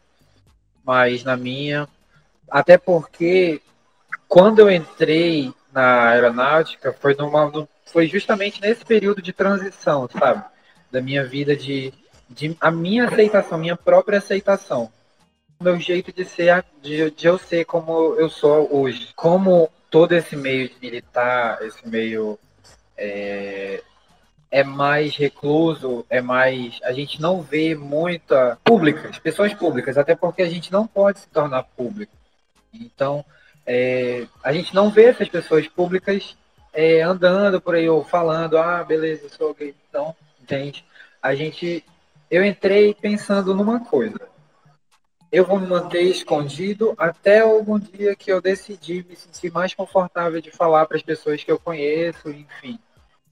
mais 0.84 1.24
na 1.24 1.36
minha. 1.36 1.88
Até 2.50 2.76
porque 2.78 3.60
quando 4.28 4.60
eu 4.60 4.70
entrei 4.70 5.52
na 5.72 6.10
aeronáutica 6.10 6.92
foi 6.92 7.14
numa 7.14 7.68
foi 7.84 8.06
justamente 8.06 8.60
nesse 8.60 8.84
período 8.84 9.22
de 9.22 9.32
transição, 9.32 10.08
sabe? 10.08 10.44
Da 10.90 11.00
minha 11.00 11.24
vida 11.24 11.56
de, 11.56 11.92
de 12.28 12.56
a 12.60 12.70
minha 12.70 13.06
aceitação, 13.06 13.58
minha 13.58 13.76
própria 13.76 14.18
aceitação 14.18 14.90
meu 15.60 15.78
jeito 15.80 16.12
de 16.12 16.24
ser, 16.24 16.64
de, 16.82 17.10
de 17.10 17.26
eu 17.26 17.38
ser 17.38 17.64
como 17.64 18.14
eu 18.14 18.28
sou 18.28 18.68
hoje. 18.74 19.08
Como 19.16 19.70
todo 19.90 20.12
esse 20.12 20.36
meio 20.36 20.70
militar, 20.80 21.62
esse 21.62 21.86
meio 21.88 22.38
é, 22.96 23.82
é 24.50 24.62
mais 24.62 25.16
recluso, 25.16 26.04
é 26.10 26.20
mais. 26.20 26.78
A 26.84 26.92
gente 26.92 27.20
não 27.20 27.42
vê 27.42 27.74
muita 27.74 28.58
públicas, 28.64 29.18
pessoas 29.18 29.54
públicas, 29.54 29.96
até 29.96 30.14
porque 30.14 30.42
a 30.42 30.48
gente 30.48 30.70
não 30.70 30.86
pode 30.86 31.20
se 31.20 31.28
tornar 31.28 31.62
público. 31.62 32.12
Então, 32.72 33.24
é, 33.64 34.26
a 34.44 34.52
gente 34.52 34.74
não 34.74 34.90
vê 34.90 35.06
essas 35.06 35.28
pessoas 35.28 35.66
públicas 35.66 36.36
é, 36.72 37.00
andando 37.00 37.60
por 37.60 37.74
aí 37.74 37.88
ou 37.88 38.04
falando, 38.04 38.58
ah, 38.58 38.84
beleza, 38.84 39.28
sou 39.30 39.54
gay. 39.54 39.74
Então, 39.88 40.14
entende? 40.40 40.84
A 41.22 41.34
gente. 41.34 41.84
Eu 42.28 42.44
entrei 42.44 42.92
pensando 42.92 43.54
numa 43.54 43.78
coisa 43.78 44.18
eu 45.36 45.44
vou 45.44 45.60
me 45.60 45.66
manter 45.66 46.00
escondido 46.00 46.94
até 46.96 47.40
algum 47.40 47.78
dia 47.78 48.16
que 48.16 48.32
eu 48.32 48.40
decidir 48.40 49.04
me 49.04 49.14
sentir 49.14 49.52
mais 49.52 49.74
confortável 49.74 50.40
de 50.40 50.50
falar 50.50 50.86
para 50.86 50.96
as 50.96 51.02
pessoas 51.02 51.44
que 51.44 51.52
eu 51.52 51.58
conheço, 51.58 52.30
enfim, 52.30 52.78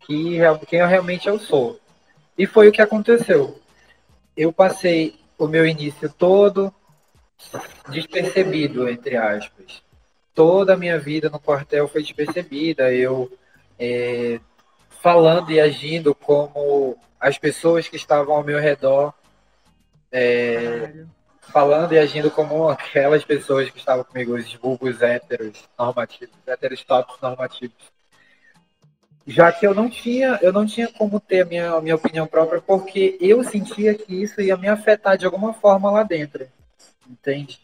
que 0.01 0.37
quem 0.67 0.81
eu 0.81 0.87
realmente 0.87 1.27
eu 1.27 1.39
sou. 1.39 1.81
E 2.37 2.47
foi 2.47 2.69
o 2.69 2.73
que 2.73 2.83
aconteceu. 2.83 3.59
Eu 4.37 4.53
passei 4.53 5.19
o 5.39 5.47
meu 5.47 5.65
início 5.65 6.13
todo 6.13 6.71
despercebido, 7.89 8.87
entre 8.87 9.17
aspas. 9.17 9.83
Toda 10.35 10.75
a 10.75 10.77
minha 10.77 10.99
vida 10.99 11.31
no 11.31 11.41
quartel 11.41 11.89
foi 11.89 12.03
despercebida. 12.03 12.93
Eu 12.93 13.33
é, 13.79 14.39
falando 15.01 15.51
e 15.51 15.59
agindo 15.59 16.15
como 16.15 16.99
as 17.19 17.39
pessoas 17.39 17.89
que 17.89 17.97
estavam 17.97 18.35
ao 18.35 18.45
meu 18.45 18.61
redor 18.61 19.15
é, 20.13 21.07
falando 21.53 21.93
e 21.93 21.99
agindo 21.99 22.31
como 22.31 22.69
aquelas 22.69 23.25
pessoas 23.25 23.71
que 23.71 23.79
estavam 23.79 24.05
comigo, 24.05 24.35
os 24.35 24.53
vulgos 24.55 25.03
héteros 25.03 25.69
normativos, 25.79 26.35
héteros 26.47 26.83
tops 26.85 27.17
normativos. 27.21 27.95
Já 29.27 29.51
que 29.51 29.67
eu 29.67 29.75
não 29.75 29.89
tinha, 29.89 30.39
eu 30.43 30.53
não 30.53 30.67
tinha 30.67 30.89
como 30.89 31.19
ter 31.19 31.43
a 31.43 31.45
minha, 31.47 31.71
a 31.73 31.81
minha 31.81 31.95
opinião 31.95 32.27
própria, 32.27 32.61
porque 32.61 33.17
eu 33.21 33.43
sentia 33.43 33.95
que 33.95 34.23
isso 34.23 34.41
ia 34.41 34.57
me 34.57 34.69
afetar 34.69 35.17
de 35.17 35.25
alguma 35.25 35.55
forma 35.55 35.91
lá 35.91 36.03
dentro. 36.03 36.47
Entende? 37.09 37.59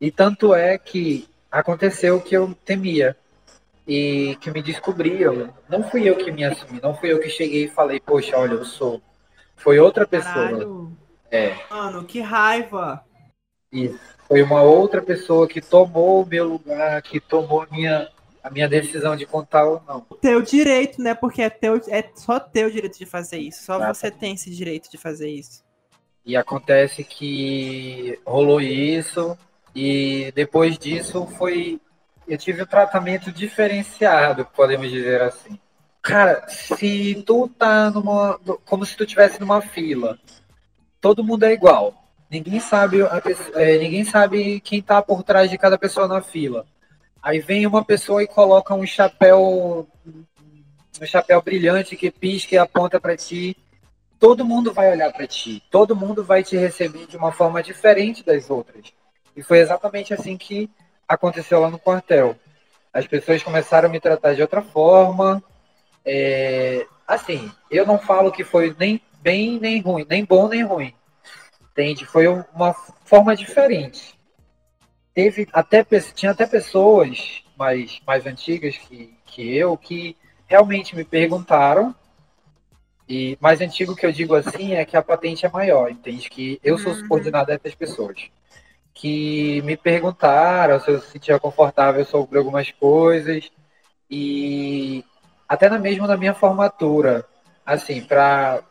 E 0.00 0.10
tanto 0.10 0.54
é 0.54 0.78
que 0.78 1.28
aconteceu 1.50 2.16
o 2.16 2.22
que 2.22 2.36
eu 2.36 2.54
temia. 2.64 3.16
E 3.86 4.36
que 4.40 4.52
me 4.52 4.62
descobriram. 4.62 5.52
Não 5.68 5.82
fui 5.82 6.08
eu 6.08 6.16
que 6.16 6.30
me 6.30 6.44
assumi, 6.44 6.80
não 6.80 6.94
fui 6.94 7.12
eu 7.12 7.18
que 7.18 7.28
cheguei 7.28 7.64
e 7.64 7.68
falei, 7.68 7.98
poxa, 7.98 8.36
olha, 8.36 8.52
eu 8.52 8.64
sou. 8.64 9.02
Foi 9.56 9.80
outra 9.80 10.06
pessoa. 10.06 10.32
Caralho. 10.32 10.96
É. 11.28 11.56
Mano, 11.68 12.04
que 12.04 12.20
raiva. 12.20 13.04
Isso. 13.72 13.98
Foi 14.26 14.42
uma 14.42 14.62
outra 14.62 15.02
pessoa 15.02 15.48
que 15.48 15.60
tomou 15.60 16.22
o 16.22 16.26
meu 16.26 16.46
lugar, 16.46 17.02
que 17.02 17.18
tomou 17.18 17.62
a 17.62 17.66
minha, 17.70 18.08
a 18.42 18.50
minha 18.50 18.68
decisão 18.68 19.16
de 19.16 19.26
contar 19.26 19.64
ou 19.64 19.82
não. 19.86 20.00
Teu 20.20 20.40
direito, 20.40 21.02
né? 21.02 21.14
Porque 21.14 21.42
é, 21.42 21.50
teu, 21.50 21.80
é 21.88 22.08
só 22.14 22.38
teu 22.38 22.70
direito 22.70 22.98
de 22.98 23.06
fazer 23.06 23.38
isso. 23.38 23.64
Só 23.64 23.78
você 23.92 24.10
tem 24.10 24.34
esse 24.34 24.50
direito 24.50 24.90
de 24.90 24.96
fazer 24.96 25.28
isso. 25.28 25.64
E 26.24 26.36
acontece 26.36 27.02
que 27.02 28.20
rolou 28.24 28.60
isso, 28.60 29.36
e 29.74 30.30
depois 30.34 30.78
disso 30.78 31.26
foi. 31.38 31.80
Eu 32.28 32.38
tive 32.38 32.62
um 32.62 32.66
tratamento 32.66 33.32
diferenciado, 33.32 34.46
podemos 34.54 34.90
dizer 34.90 35.22
assim. 35.22 35.58
Cara, 36.02 36.48
se 36.48 37.22
tu 37.26 37.48
tá 37.48 37.90
numa. 37.90 38.38
Como 38.64 38.86
se 38.86 38.96
tu 38.96 39.04
tivesse 39.04 39.40
numa 39.40 39.60
fila, 39.60 40.18
todo 41.00 41.24
mundo 41.24 41.44
é 41.44 41.52
igual. 41.52 41.99
Ninguém 42.30 42.60
sabe, 42.60 43.02
a 43.02 43.20
é, 43.54 43.78
ninguém 43.78 44.04
sabe 44.04 44.60
quem 44.60 44.80
tá 44.80 45.02
por 45.02 45.22
trás 45.22 45.50
de 45.50 45.58
cada 45.58 45.76
pessoa 45.76 46.06
na 46.06 46.22
fila. 46.22 46.64
Aí 47.22 47.40
vem 47.40 47.66
uma 47.66 47.84
pessoa 47.84 48.22
e 48.22 48.28
coloca 48.28 48.74
um 48.74 48.86
chapéu. 48.86 49.86
Um 51.00 51.06
chapéu 51.06 51.42
brilhante 51.42 51.96
que 51.96 52.10
pisca 52.10 52.54
e 52.54 52.58
aponta 52.58 53.00
pra 53.00 53.16
ti 53.16 53.56
todo 54.20 54.44
mundo 54.44 54.72
vai 54.72 54.92
olhar 54.92 55.10
para 55.10 55.26
ti, 55.26 55.62
todo 55.70 55.96
mundo 55.96 56.22
vai 56.22 56.44
te 56.44 56.54
receber 56.56 57.06
de 57.06 57.16
uma 57.16 57.32
forma 57.32 57.62
diferente 57.62 58.22
das 58.22 58.50
outras. 58.50 58.92
E 59.34 59.42
foi 59.42 59.60
exatamente 59.60 60.12
assim 60.12 60.36
que 60.36 60.70
aconteceu 61.08 61.58
lá 61.58 61.70
no 61.70 61.78
quartel. 61.78 62.36
as 62.92 63.06
pessoas 63.06 63.42
começaram 63.42 63.88
a 63.88 63.90
me 63.90 63.98
tratar 63.98 64.34
de 64.34 64.42
outra 64.42 64.60
forma. 64.60 65.42
É, 66.04 66.86
assim, 67.08 67.50
eu 67.70 67.86
não 67.86 67.98
falo 67.98 68.30
que 68.30 68.44
foi 68.44 68.76
nem 68.78 69.00
bem 69.22 69.58
nem 69.58 69.80
ruim, 69.80 70.06
nem 70.08 70.24
bom 70.24 70.48
nem 70.48 70.62
ruim. 70.62 70.94
Entende? 71.70 72.04
Foi 72.04 72.26
uma 72.28 72.74
forma 73.04 73.34
diferente. 73.36 74.18
Teve 75.14 75.48
até 75.52 75.84
tinha 76.14 76.32
até 76.32 76.46
pessoas 76.46 77.42
mais 77.56 78.00
mais 78.06 78.26
antigas 78.26 78.76
que, 78.76 79.16
que 79.26 79.56
eu 79.56 79.76
que 79.76 80.16
realmente 80.46 80.96
me 80.96 81.04
perguntaram 81.04 81.94
e 83.08 83.36
mais 83.40 83.60
antigo 83.60 83.96
que 83.96 84.06
eu 84.06 84.12
digo 84.12 84.34
assim 84.34 84.74
é 84.74 84.84
que 84.84 84.96
a 84.96 85.02
patente 85.02 85.44
é 85.44 85.50
maior, 85.50 85.90
entende? 85.90 86.30
Que 86.30 86.60
eu 86.62 86.78
sou 86.78 86.92
uhum. 86.92 86.98
subordinado 86.98 87.46
dessas 87.48 87.74
pessoas 87.74 88.30
que 88.94 89.62
me 89.62 89.76
perguntaram 89.76 90.78
se 90.78 90.90
eu 90.90 91.00
se 91.00 91.10
sentia 91.10 91.38
confortável 91.38 92.04
sobre 92.04 92.38
algumas 92.38 92.70
coisas 92.70 93.50
e 94.10 95.04
até 95.48 95.68
na 95.68 95.78
mesmo 95.78 96.06
na 96.06 96.16
minha 96.16 96.34
formatura, 96.34 97.26
assim, 97.64 98.02
para 98.02 98.62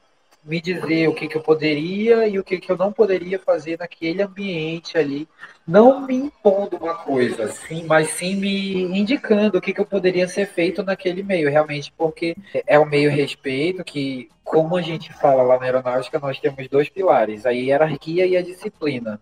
me 0.43 0.61
dizer 0.61 1.07
o 1.07 1.13
que, 1.13 1.27
que 1.27 1.37
eu 1.37 1.41
poderia 1.41 2.27
e 2.27 2.39
o 2.39 2.43
que, 2.43 2.59
que 2.59 2.71
eu 2.71 2.77
não 2.77 2.91
poderia 2.91 3.37
fazer 3.37 3.77
naquele 3.77 4.21
ambiente 4.21 4.97
ali, 4.97 5.27
não 5.67 6.05
me 6.05 6.15
impondo 6.15 6.77
uma 6.77 6.95
coisa, 6.95 7.47
sim, 7.47 7.83
mas 7.85 8.09
sim 8.11 8.35
me 8.35 8.83
indicando 8.97 9.57
o 9.57 9.61
que, 9.61 9.73
que 9.73 9.81
eu 9.81 9.85
poderia 9.85 10.27
ser 10.27 10.47
feito 10.47 10.81
naquele 10.81 11.21
meio, 11.21 11.49
realmente, 11.49 11.93
porque 11.95 12.35
é 12.65 12.79
o 12.79 12.85
meio 12.85 13.11
respeito 13.11 13.83
que, 13.83 14.29
como 14.43 14.75
a 14.75 14.81
gente 14.81 15.13
fala 15.13 15.43
lá 15.43 15.59
na 15.59 15.65
aeronáutica, 15.65 16.19
nós 16.19 16.39
temos 16.39 16.67
dois 16.67 16.89
pilares, 16.89 17.45
a 17.45 17.51
hierarquia 17.51 18.25
e 18.25 18.35
a 18.35 18.41
disciplina. 18.41 19.21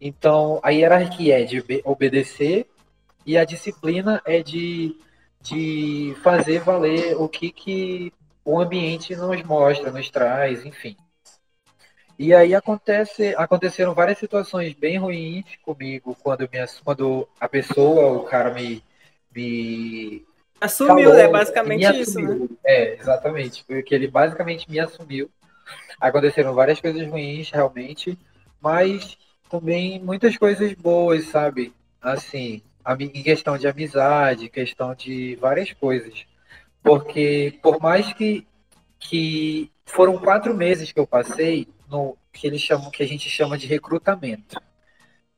Então, 0.00 0.58
a 0.62 0.70
hierarquia 0.70 1.42
é 1.42 1.44
de 1.44 1.62
obedecer 1.84 2.66
e 3.26 3.36
a 3.36 3.44
disciplina 3.44 4.22
é 4.24 4.42
de, 4.42 4.96
de 5.42 6.16
fazer 6.22 6.60
valer 6.60 7.14
o 7.16 7.28
que, 7.28 7.52
que 7.52 8.12
o 8.44 8.58
ambiente 8.58 9.14
nos 9.16 9.42
mostra, 9.42 9.90
nos 9.90 10.10
traz, 10.10 10.64
enfim. 10.64 10.96
E 12.18 12.34
aí 12.34 12.54
acontece, 12.54 13.34
aconteceram 13.36 13.94
várias 13.94 14.18
situações 14.18 14.74
bem 14.74 14.98
ruins 14.98 15.44
comigo 15.62 16.14
quando, 16.22 16.46
minha, 16.52 16.66
quando 16.84 17.26
a 17.40 17.48
pessoa, 17.48 18.12
o 18.12 18.24
cara 18.24 18.52
me. 18.52 18.84
me 19.34 20.26
assumiu, 20.60 21.14
né? 21.14 21.28
Basicamente 21.28 21.98
isso, 21.98 22.20
né? 22.20 22.46
É, 22.62 22.94
exatamente. 22.94 23.64
Porque 23.64 23.94
ele 23.94 24.06
basicamente 24.06 24.70
me 24.70 24.78
assumiu. 24.78 25.30
Aconteceram 25.98 26.52
várias 26.52 26.78
coisas 26.78 27.06
ruins, 27.08 27.50
realmente, 27.50 28.18
mas 28.60 29.16
também 29.48 29.98
muitas 29.98 30.36
coisas 30.36 30.74
boas, 30.74 31.24
sabe? 31.24 31.72
Assim, 32.02 32.62
em 32.98 33.22
questão 33.22 33.56
de 33.56 33.66
amizade, 33.66 34.50
questão 34.50 34.94
de 34.94 35.36
várias 35.36 35.72
coisas. 35.72 36.26
Porque 36.82 37.58
por 37.62 37.80
mais 37.80 38.12
que, 38.12 38.46
que 38.98 39.70
foram 39.84 40.18
quatro 40.18 40.54
meses 40.54 40.92
que 40.92 41.00
eu 41.00 41.06
passei 41.06 41.68
no 41.88 42.16
que 42.32 42.46
eles 42.46 42.60
chamam, 42.60 42.90
que 42.90 43.02
a 43.02 43.06
gente 43.06 43.28
chama 43.28 43.58
de 43.58 43.66
recrutamento. 43.66 44.60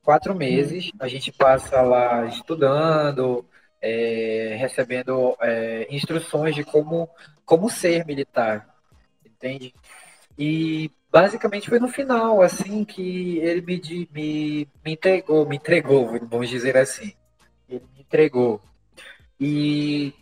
Quatro 0.02 0.34
meses, 0.34 0.90
a 1.00 1.08
gente 1.08 1.32
passa 1.32 1.80
lá 1.80 2.26
estudando, 2.26 3.44
é, 3.80 4.56
recebendo 4.58 5.36
é, 5.40 5.86
instruções 5.90 6.54
de 6.54 6.64
como, 6.64 7.08
como 7.44 7.70
ser 7.70 8.04
militar, 8.04 8.74
entende? 9.24 9.74
E 10.38 10.90
basicamente 11.10 11.68
foi 11.68 11.78
no 11.78 11.88
final, 11.88 12.42
assim, 12.42 12.84
que 12.84 13.38
ele 13.38 13.60
me, 13.62 14.08
me, 14.12 14.68
me 14.84 14.92
entregou, 14.92 15.48
me 15.48 15.56
entregou, 15.56 16.18
vamos 16.28 16.48
dizer 16.48 16.76
assim. 16.76 17.14
Ele 17.68 17.84
me 17.94 18.00
entregou. 18.00 18.60
E 19.38 20.12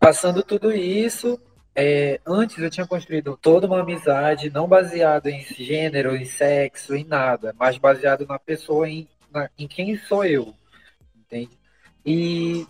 passando 0.00 0.42
tudo 0.42 0.72
isso, 0.72 1.38
é, 1.76 2.18
antes 2.26 2.58
eu 2.58 2.70
tinha 2.70 2.86
construído 2.86 3.38
toda 3.40 3.66
uma 3.66 3.80
amizade, 3.80 4.50
não 4.50 4.66
baseada 4.66 5.30
em 5.30 5.42
gênero, 5.42 6.16
em 6.16 6.24
sexo, 6.24 6.94
em 6.96 7.04
nada, 7.04 7.54
mas 7.58 7.76
baseado 7.76 8.26
na 8.26 8.38
pessoa, 8.38 8.88
em, 8.88 9.06
na, 9.30 9.50
em 9.58 9.68
quem 9.68 9.96
sou 9.96 10.24
eu, 10.24 10.54
entende? 11.14 11.50
E 12.04 12.66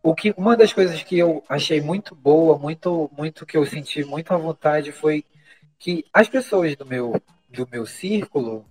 o 0.00 0.14
que, 0.14 0.32
uma 0.36 0.56
das 0.56 0.72
coisas 0.72 1.02
que 1.02 1.18
eu 1.18 1.42
achei 1.48 1.80
muito 1.80 2.14
boa, 2.14 2.56
muito, 2.56 3.10
muito 3.16 3.44
que 3.44 3.56
eu 3.56 3.66
senti 3.66 4.04
muito 4.04 4.32
à 4.32 4.36
vontade 4.36 4.92
foi 4.92 5.24
que 5.76 6.04
as 6.12 6.28
pessoas 6.28 6.76
do 6.76 6.86
meu, 6.86 7.20
do 7.48 7.68
meu 7.70 7.84
círculo, 7.84 8.64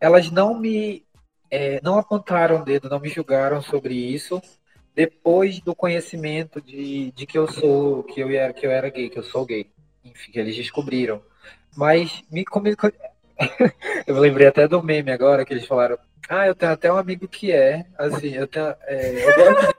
elas 0.00 0.30
não 0.30 0.58
me, 0.58 1.04
é, 1.50 1.80
não 1.82 1.98
apontaram 1.98 2.62
o 2.62 2.64
dedo, 2.64 2.88
não 2.88 2.98
me 2.98 3.10
julgaram 3.10 3.60
sobre 3.60 3.94
isso, 3.94 4.40
depois 4.96 5.60
do 5.60 5.74
conhecimento 5.74 6.58
de, 6.58 7.12
de 7.12 7.26
que 7.26 7.36
eu 7.36 7.46
sou, 7.46 8.02
que 8.02 8.18
eu 8.18 8.30
era, 8.30 8.52
que 8.54 8.66
eu 8.66 8.70
era 8.70 8.88
gay, 8.88 9.10
que 9.10 9.18
eu 9.18 9.22
sou 9.22 9.44
gay. 9.44 9.70
Enfim, 10.02 10.32
que 10.32 10.40
eles 10.40 10.56
descobriram. 10.56 11.20
Mas 11.76 12.24
me 12.32 12.46
comigo. 12.46 12.90
eu 14.06 14.18
lembrei 14.18 14.46
até 14.46 14.66
do 14.66 14.82
meme 14.82 15.12
agora 15.12 15.44
que 15.44 15.52
eles 15.52 15.66
falaram. 15.66 15.98
Ah, 16.26 16.46
eu 16.46 16.54
tenho 16.54 16.72
até 16.72 16.90
um 16.90 16.96
amigo 16.96 17.28
que 17.28 17.52
é. 17.52 17.84
Assim, 17.98 18.34
eu 18.34 18.46
tenho. 18.46 18.74
É, 18.84 19.22
eu 19.22 19.36
gosto 19.36 19.76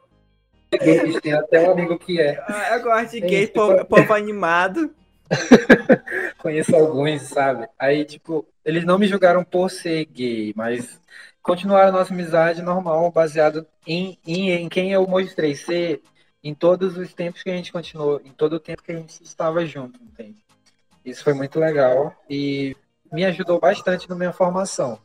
de 0.71 0.77
gays, 0.77 1.21
tem 1.21 1.33
até 1.33 1.67
um 1.67 1.71
amigo 1.71 1.97
que 1.97 2.21
é. 2.21 2.39
Ah, 2.47 2.77
eu 2.77 2.83
gosto 2.83 3.11
de 3.13 3.21
gays, 3.21 3.49
povo, 3.49 3.83
povo 3.85 4.13
animado. 4.13 4.93
Conheço 6.37 6.75
alguns, 6.75 7.23
sabe? 7.23 7.67
Aí, 7.79 8.05
tipo, 8.05 8.47
eles 8.63 8.85
não 8.85 8.99
me 8.99 9.07
julgaram 9.07 9.43
por 9.43 9.71
ser 9.71 10.05
gay, 10.05 10.53
mas 10.55 11.01
continuar 11.47 11.87
a 11.87 11.91
nossa 11.93 12.13
amizade 12.13 12.61
normal, 12.61 13.09
baseado 13.09 13.65
em, 13.87 14.19
em, 14.27 14.51
em 14.51 14.67
quem 14.67 14.91
eu 14.91 15.07
mostrei 15.07 15.55
ser 15.55 16.03
em 16.43 16.53
todos 16.53 16.97
os 16.97 17.13
tempos 17.13 17.41
que 17.41 17.49
a 17.49 17.55
gente 17.55 17.71
continuou, 17.71 18.21
em 18.25 18.33
todo 18.33 18.57
o 18.57 18.59
tempo 18.59 18.83
que 18.83 18.91
a 18.91 18.97
gente 18.97 19.23
estava 19.23 19.65
junto, 19.65 19.97
entende? 20.03 20.35
Isso 21.05 21.23
foi 21.23 21.33
muito 21.33 21.57
legal 21.57 22.13
e 22.29 22.75
me 23.13 23.23
ajudou 23.23 23.61
bastante 23.61 24.09
na 24.09 24.15
minha 24.15 24.33
formação. 24.33 24.99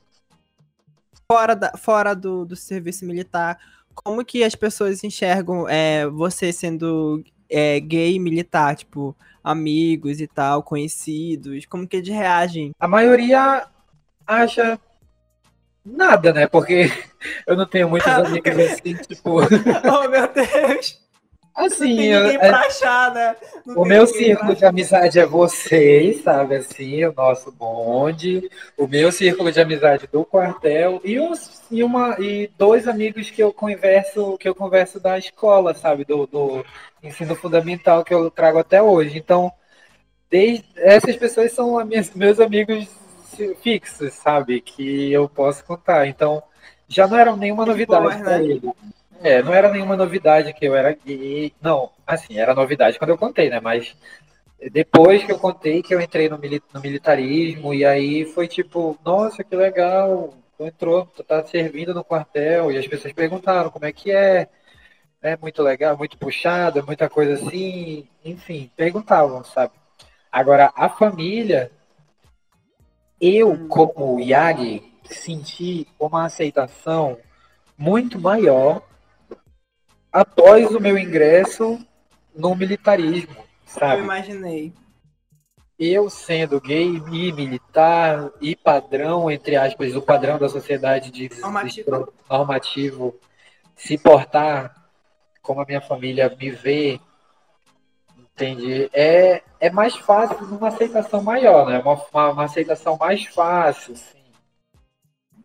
Fora, 1.30 1.54
da, 1.54 1.76
fora 1.76 2.12
do, 2.12 2.44
do 2.44 2.56
serviço 2.56 3.06
militar, 3.06 3.56
como 3.94 4.24
que 4.24 4.42
as 4.42 4.56
pessoas 4.56 5.04
enxergam 5.04 5.68
é, 5.68 6.08
você 6.08 6.52
sendo 6.52 7.22
é, 7.48 7.78
gay 7.78 8.18
militar, 8.18 8.74
tipo, 8.74 9.16
amigos 9.44 10.20
e 10.20 10.26
tal, 10.26 10.64
conhecidos? 10.64 11.66
Como 11.66 11.86
que 11.86 11.98
eles 11.98 12.08
reagem? 12.08 12.72
A 12.80 12.88
maioria 12.88 13.68
acha 14.26 14.78
Nada, 15.84 16.32
né? 16.32 16.46
Porque 16.46 16.90
eu 17.46 17.56
não 17.56 17.66
tenho 17.66 17.88
muitos 17.88 18.08
amigos 18.08 18.58
assim, 18.58 18.94
tipo. 18.94 19.40
oh, 19.42 20.08
meu 20.08 20.28
Deus! 20.28 21.02
Assim, 21.54 21.90
não 21.90 21.96
tem 21.96 22.12
ninguém 22.22 22.34
eu, 22.34 22.40
pra 22.40 22.60
achar, 22.60 23.12
né? 23.12 23.36
Não 23.66 23.82
o 23.82 23.84
meu 23.84 24.06
círculo 24.06 24.54
de 24.54 24.64
amizade 24.64 25.18
é 25.18 25.26
vocês, 25.26 26.22
sabe? 26.22 26.56
Assim, 26.56 27.04
o 27.04 27.12
nosso 27.12 27.52
bonde. 27.52 28.48
O 28.76 28.86
meu 28.86 29.12
círculo 29.12 29.52
de 29.52 29.60
amizade 29.60 30.08
do 30.10 30.24
quartel 30.24 31.00
e, 31.04 31.20
os, 31.20 31.62
e, 31.70 31.84
uma, 31.84 32.16
e 32.18 32.50
dois 32.56 32.88
amigos 32.88 33.30
que 33.30 33.42
eu 33.42 33.52
converso, 33.52 34.38
que 34.38 34.48
eu 34.48 34.54
converso 34.54 34.98
da 34.98 35.18
escola, 35.18 35.74
sabe? 35.74 36.06
Do, 36.06 36.26
do 36.26 36.64
ensino 37.02 37.34
fundamental 37.34 38.02
que 38.02 38.14
eu 38.14 38.30
trago 38.30 38.58
até 38.58 38.80
hoje. 38.80 39.18
Então, 39.18 39.52
desde, 40.30 40.64
essas 40.76 41.16
pessoas 41.16 41.52
são 41.52 41.84
minhas, 41.84 42.14
meus 42.14 42.40
amigos 42.40 42.88
fixos, 43.60 44.12
sabe? 44.14 44.60
Que 44.60 45.12
eu 45.12 45.28
posso 45.28 45.64
contar. 45.64 46.06
Então, 46.06 46.42
já 46.88 47.06
não 47.06 47.16
era 47.16 47.34
nenhuma 47.36 47.66
novidade 47.66 48.18
para 48.18 48.38
né? 48.38 48.44
ele. 48.44 48.62
É, 49.22 49.42
não 49.42 49.54
era 49.54 49.70
nenhuma 49.70 49.96
novidade 49.96 50.52
que 50.52 50.66
eu 50.66 50.74
era 50.74 50.92
gay. 50.92 51.52
Não, 51.60 51.90
assim, 52.06 52.38
era 52.38 52.54
novidade 52.54 52.98
quando 52.98 53.10
eu 53.10 53.18
contei, 53.18 53.48
né? 53.48 53.60
Mas 53.60 53.96
depois 54.70 55.24
que 55.24 55.32
eu 55.32 55.38
contei 55.38 55.82
que 55.82 55.94
eu 55.94 56.00
entrei 56.00 56.28
no, 56.28 56.38
no 56.38 56.80
militarismo, 56.80 57.72
e 57.74 57.84
aí 57.84 58.24
foi 58.24 58.46
tipo, 58.48 58.98
nossa, 59.04 59.42
que 59.42 59.54
legal, 59.56 60.34
tu 60.56 60.66
entrou, 60.66 61.06
tu 61.06 61.24
tá 61.24 61.44
servindo 61.44 61.94
no 61.94 62.04
quartel, 62.04 62.70
e 62.70 62.78
as 62.78 62.86
pessoas 62.86 63.12
perguntaram 63.12 63.70
como 63.70 63.86
é 63.86 63.92
que 63.92 64.10
é. 64.10 64.48
É 65.24 65.36
muito 65.36 65.62
legal, 65.62 65.96
muito 65.96 66.18
puxado, 66.18 66.80
é 66.80 66.82
muita 66.82 67.08
coisa 67.08 67.34
assim, 67.34 68.08
enfim, 68.24 68.68
perguntavam, 68.76 69.44
sabe? 69.44 69.72
Agora, 70.32 70.72
a 70.74 70.88
família, 70.88 71.70
eu, 73.22 73.68
como 73.68 74.18
Yagi, 74.18 74.82
senti 75.04 75.86
uma 75.96 76.24
aceitação 76.24 77.16
muito 77.78 78.20
maior 78.20 78.82
após 80.12 80.74
o 80.74 80.80
meu 80.80 80.98
ingresso 80.98 81.78
no 82.34 82.56
militarismo, 82.56 83.36
sabe? 83.64 84.00
Eu 84.00 84.04
imaginei. 84.04 84.72
Eu 85.78 86.10
sendo 86.10 86.60
gay 86.60 87.00
e 87.12 87.32
militar 87.32 88.30
e 88.40 88.56
padrão, 88.56 89.30
entre 89.30 89.54
aspas, 89.54 89.94
o 89.94 90.02
padrão 90.02 90.38
da 90.38 90.48
sociedade 90.48 91.10
de 91.12 91.30
normativo, 91.40 92.12
normativo 92.28 93.14
se 93.76 93.96
portar 93.96 94.74
como 95.40 95.60
a 95.60 95.64
minha 95.64 95.80
família 95.80 96.34
me 96.38 96.50
vê 96.50 97.00
Entendi. 98.42 98.90
É, 98.92 99.42
é 99.60 99.70
mais 99.70 99.94
fácil, 99.96 100.36
uma 100.46 100.68
aceitação 100.68 101.22
maior, 101.22 101.68
né? 101.68 101.78
Uma, 101.78 101.94
uma, 102.12 102.30
uma 102.30 102.44
aceitação 102.44 102.96
mais 102.96 103.24
fácil, 103.26 103.96
sim. 103.96 104.18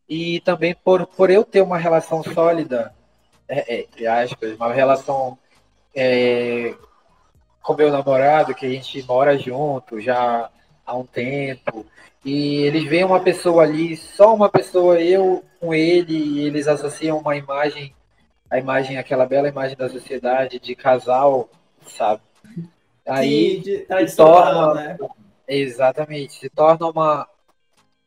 E 0.09 0.39
também 0.41 0.73
por, 0.73 1.05
por 1.05 1.29
eu 1.29 1.43
ter 1.43 1.61
uma 1.61 1.77
relação 1.77 2.23
sólida 2.23 2.93
é, 3.47 3.75
é, 3.75 3.79
entre 3.81 4.05
aspas, 4.05 4.55
uma 4.55 4.73
relação 4.73 5.37
é, 5.95 6.75
com 7.61 7.73
meu 7.73 7.91
namorado, 7.91 8.53
que 8.53 8.65
a 8.65 8.69
gente 8.69 9.01
mora 9.03 9.37
junto 9.37 10.01
já 10.01 10.49
há 10.85 10.95
um 10.95 11.05
tempo, 11.05 11.85
e 12.23 12.63
eles 12.63 12.83
veem 12.85 13.05
uma 13.05 13.19
pessoa 13.21 13.63
ali, 13.63 13.95
só 13.95 14.33
uma 14.33 14.49
pessoa, 14.49 14.99
eu 15.01 15.43
com 15.59 15.73
ele, 15.73 16.17
e 16.17 16.45
eles 16.45 16.67
associam 16.67 17.17
uma 17.17 17.35
imagem, 17.35 17.93
a 18.49 18.57
imagem, 18.57 18.97
aquela 18.97 19.25
bela 19.25 19.47
imagem 19.47 19.77
da 19.77 19.89
sociedade 19.89 20.59
de 20.59 20.75
casal, 20.75 21.49
sabe? 21.85 22.21
Aí 23.07 23.59
de, 23.59 23.85
se 24.09 24.17
torna, 24.17 24.73
né? 24.73 24.97
exatamente, 25.47 26.33
se 26.33 26.49
torna 26.49 26.87
uma, 26.87 27.27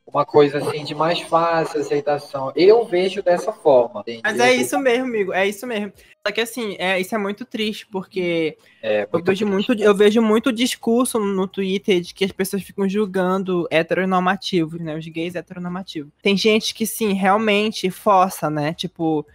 uma 0.06 0.26
coisa 0.26 0.58
assim 0.58 0.84
de 0.84 0.94
mais 0.94 1.20
fácil 1.20 1.80
aceitação. 1.80 2.52
Eu 2.54 2.84
vejo 2.84 3.22
dessa 3.22 3.52
forma. 3.52 4.04
Mas 4.22 4.40
é 4.40 4.52
isso 4.52 4.78
mesmo, 4.78 5.04
amigo. 5.04 5.32
É 5.32 5.48
isso 5.48 5.66
mesmo. 5.66 5.92
Só 6.26 6.32
que 6.32 6.40
assim, 6.40 6.76
é, 6.78 7.00
isso 7.00 7.14
é 7.14 7.18
muito 7.18 7.46
triste, 7.46 7.86
porque 7.86 8.58
é, 8.82 9.08
eu, 9.10 9.24
vejo 9.24 9.46
muito, 9.46 9.72
eu 9.72 9.94
vejo 9.94 10.20
muito 10.20 10.52
discurso 10.52 11.18
no 11.18 11.48
Twitter 11.48 12.00
de 12.00 12.12
que 12.12 12.24
as 12.24 12.32
pessoas 12.32 12.62
ficam 12.62 12.86
julgando 12.88 13.66
heteronormativos, 13.70 14.80
né? 14.80 14.94
Os 14.96 15.06
gays 15.06 15.34
heteronormativos. 15.34 16.12
Tem 16.22 16.36
gente 16.36 16.74
que, 16.74 16.84
sim, 16.84 17.14
realmente 17.14 17.90
força, 17.90 18.50
né? 18.50 18.74
Tipo, 18.74 19.26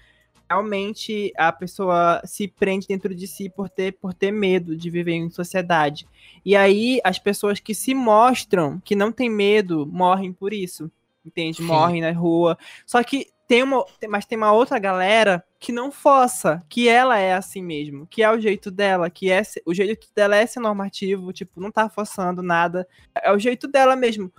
realmente 0.49 1.33
a 1.37 1.51
pessoa 1.51 2.21
se 2.23 2.47
prende 2.47 2.87
dentro 2.87 3.13
de 3.13 3.27
si 3.27 3.49
por 3.49 3.69
ter, 3.69 3.93
por 3.93 4.13
ter 4.13 4.31
medo 4.31 4.75
de 4.75 4.89
viver 4.89 5.13
em 5.13 5.29
sociedade. 5.29 6.07
E 6.45 6.55
aí 6.55 6.99
as 7.03 7.19
pessoas 7.19 7.59
que 7.59 7.73
se 7.73 7.93
mostram 7.93 8.79
que 8.83 8.95
não 8.95 9.11
tem 9.11 9.29
medo 9.29 9.85
morrem 9.85 10.31
por 10.31 10.53
isso. 10.53 10.91
Entende? 11.25 11.57
Sim. 11.57 11.63
Morrem 11.63 12.01
na 12.01 12.11
rua. 12.11 12.57
Só 12.85 13.01
que 13.03 13.27
tem 13.47 13.63
uma, 13.63 13.85
mas 14.07 14.25
tem 14.25 14.37
uma 14.37 14.51
outra 14.51 14.79
galera 14.79 15.43
que 15.59 15.71
não 15.71 15.91
força, 15.91 16.61
que 16.69 16.87
ela 16.87 17.17
é 17.17 17.33
assim 17.33 17.61
mesmo, 17.61 18.07
que 18.07 18.23
é 18.23 18.31
o 18.31 18.39
jeito 18.39 18.71
dela, 18.71 19.09
que 19.09 19.31
é 19.31 19.41
o 19.65 19.73
jeito 19.73 20.07
dela 20.15 20.35
é 20.35 20.45
ser 20.45 20.59
normativo, 20.59 21.31
tipo, 21.31 21.59
não 21.59 21.71
tá 21.71 21.89
forçando 21.89 22.41
nada, 22.41 22.87
é 23.21 23.31
o 23.31 23.39
jeito 23.39 23.67
dela 23.67 23.95
mesmo. 23.95 24.31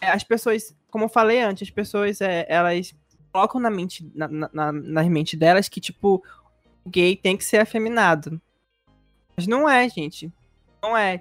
É, 0.00 0.08
as 0.08 0.24
pessoas, 0.24 0.74
como 0.90 1.04
eu 1.04 1.08
falei 1.08 1.40
antes, 1.40 1.68
as 1.68 1.74
pessoas 1.74 2.20
é, 2.20 2.46
elas 2.48 2.94
colocam 3.34 3.60
na 3.60 3.68
mente, 3.68 4.08
na, 4.14 4.28
na, 4.28 4.72
na 4.72 5.02
mente 5.02 5.36
delas 5.36 5.68
que, 5.68 5.80
tipo, 5.80 6.22
o 6.84 6.88
gay 6.88 7.16
tem 7.16 7.36
que 7.36 7.44
ser 7.44 7.56
afeminado. 7.58 8.40
Mas 9.36 9.48
não 9.48 9.68
é, 9.68 9.88
gente. 9.88 10.32
Não 10.80 10.96
é. 10.96 11.20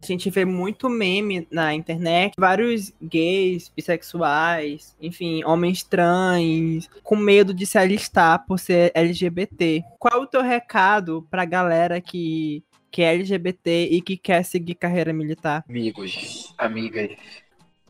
A 0.00 0.06
gente 0.06 0.30
vê 0.30 0.44
muito 0.44 0.88
meme 0.88 1.48
na 1.50 1.74
internet, 1.74 2.34
vários 2.38 2.92
gays, 3.02 3.72
bissexuais, 3.74 4.94
enfim, 5.00 5.42
homens 5.42 5.82
trans, 5.82 6.88
com 7.02 7.16
medo 7.16 7.52
de 7.52 7.66
se 7.66 7.76
alistar 7.76 8.46
por 8.46 8.60
ser 8.60 8.92
LGBT. 8.94 9.82
Qual 9.98 10.14
é 10.14 10.22
o 10.22 10.26
teu 10.28 10.42
recado 10.42 11.26
pra 11.28 11.44
galera 11.44 12.00
que, 12.00 12.62
que 12.88 13.02
é 13.02 13.14
LGBT 13.14 13.88
e 13.90 14.00
que 14.00 14.16
quer 14.16 14.44
seguir 14.44 14.76
carreira 14.76 15.12
militar? 15.12 15.64
Amigos, 15.68 16.54
amigas, 16.56 17.16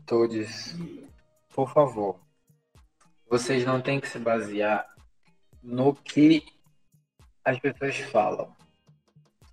todos, 0.05 0.75
por 1.53 1.71
favor, 1.71 2.17
vocês 3.29 3.65
não 3.65 3.81
têm 3.81 3.99
que 3.99 4.07
se 4.07 4.19
basear 4.19 4.85
no 5.61 5.93
que 5.93 6.43
as 7.43 7.59
pessoas 7.59 7.97
falam. 7.97 8.55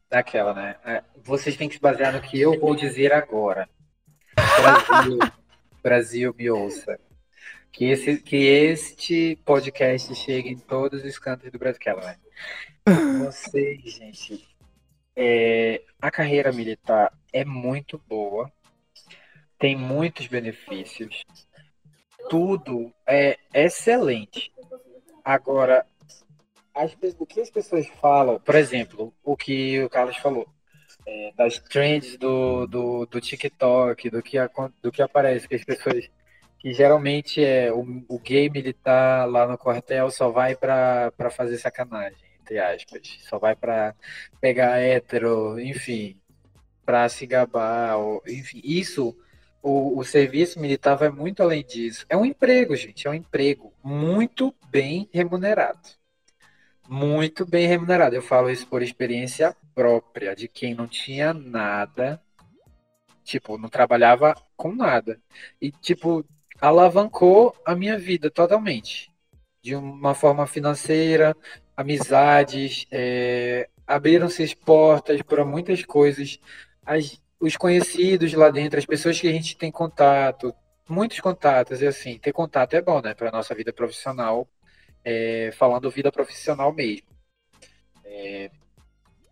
Daquela, 0.08 0.54
né? 0.54 0.76
É, 0.84 1.02
vocês 1.24 1.56
têm 1.56 1.68
que 1.68 1.74
se 1.74 1.80
basear 1.80 2.12
no 2.12 2.20
que 2.20 2.40
eu 2.40 2.58
vou 2.60 2.76
dizer 2.76 3.12
agora. 3.12 3.68
Brasil, 4.34 5.18
Brasil 5.82 6.34
me 6.36 6.50
ouça. 6.50 6.98
Que, 7.72 7.86
esse, 7.86 8.18
que 8.18 8.36
este 8.36 9.36
podcast 9.44 10.14
chegue 10.14 10.50
em 10.50 10.58
todos 10.58 11.04
os 11.04 11.18
cantos 11.18 11.50
do 11.50 11.58
Brasil. 11.58 11.80
Aquela, 11.80 12.02
né? 12.02 12.16
Vocês, 13.18 13.82
gente, 13.82 14.46
é, 15.16 15.82
a 16.00 16.10
carreira 16.10 16.52
militar 16.52 17.12
é 17.32 17.44
muito 17.44 18.00
boa, 18.06 18.52
tem 19.58 19.74
muitos 19.76 20.26
benefícios, 20.26 21.24
tudo 22.28 22.92
é 23.06 23.38
excelente. 23.52 24.52
Agora, 25.24 25.86
as, 26.74 26.96
o 27.18 27.26
que 27.26 27.40
as 27.40 27.50
pessoas 27.50 27.86
falam, 28.00 28.38
por 28.40 28.54
exemplo, 28.54 29.14
o 29.22 29.36
que 29.36 29.82
o 29.82 29.88
Carlos 29.88 30.16
falou, 30.16 30.46
é, 31.06 31.32
das 31.36 31.58
trends 31.58 32.16
do, 32.16 32.66
do, 32.66 33.06
do 33.06 33.20
TikTok, 33.20 34.10
do 34.10 34.22
que, 34.22 34.36
do 34.82 34.92
que 34.92 35.02
aparece, 35.02 35.48
que 35.48 35.54
as 35.54 35.64
pessoas 35.64 36.10
que 36.58 36.72
geralmente 36.72 37.44
é 37.44 37.70
o, 37.70 38.04
o 38.08 38.18
gay 38.18 38.48
militar 38.48 39.28
lá 39.28 39.46
no 39.46 39.58
quartel 39.58 40.10
só 40.10 40.30
vai 40.30 40.56
para 40.56 41.12
fazer 41.30 41.58
sacanagem, 41.58 42.16
entre 42.40 42.58
aspas, 42.58 43.18
só 43.28 43.38
vai 43.38 43.54
para 43.54 43.94
pegar 44.40 44.78
hétero, 44.78 45.60
enfim, 45.60 46.18
para 46.84 47.08
se 47.08 47.26
gabar, 47.26 47.98
ou, 47.98 48.22
enfim, 48.26 48.60
isso 48.64 49.14
o, 49.64 49.98
o, 49.98 50.04
serviço 50.04 50.60
militar 50.60 50.94
vai 50.94 51.08
muito 51.08 51.42
além 51.42 51.64
disso. 51.64 52.04
É 52.10 52.14
um 52.14 52.26
emprego, 52.26 52.76
gente, 52.76 53.06
é 53.06 53.10
um 53.10 53.14
emprego 53.14 53.72
muito 53.82 54.54
bem 54.68 55.08
remunerado. 55.10 55.88
Muito 56.86 57.46
bem 57.46 57.66
remunerado. 57.66 58.14
Eu 58.14 58.20
falo 58.20 58.50
isso 58.50 58.66
por 58.66 58.82
experiência 58.82 59.56
própria, 59.74 60.36
de 60.36 60.48
quem 60.48 60.74
não 60.74 60.86
tinha 60.86 61.32
nada, 61.32 62.20
tipo, 63.24 63.56
não 63.56 63.70
trabalhava 63.70 64.34
com 64.54 64.74
nada. 64.74 65.18
E, 65.58 65.72
tipo, 65.72 66.22
alavancou 66.60 67.56
a 67.64 67.74
minha 67.74 67.98
vida 67.98 68.30
totalmente. 68.30 69.10
De 69.62 69.74
uma 69.74 70.14
forma 70.14 70.46
financeira, 70.46 71.34
amizades, 71.74 72.86
é, 72.90 73.70
abriram-se 73.86 74.42
as 74.42 74.52
portas 74.52 75.22
para 75.22 75.42
muitas 75.42 75.82
coisas. 75.86 76.38
As, 76.84 77.18
os 77.40 77.56
conhecidos 77.56 78.32
lá 78.32 78.50
dentro, 78.50 78.78
as 78.78 78.86
pessoas 78.86 79.20
que 79.20 79.28
a 79.28 79.32
gente 79.32 79.56
tem 79.56 79.70
contato, 79.70 80.54
muitos 80.88 81.20
contatos, 81.20 81.82
e 81.82 81.86
assim, 81.86 82.18
ter 82.18 82.32
contato 82.32 82.74
é 82.74 82.82
bom, 82.82 83.00
né, 83.00 83.14
para 83.14 83.30
nossa 83.30 83.54
vida 83.54 83.72
profissional, 83.72 84.48
é, 85.04 85.50
falando 85.52 85.90
vida 85.90 86.10
profissional 86.10 86.72
mesmo. 86.72 87.08
É, 88.04 88.50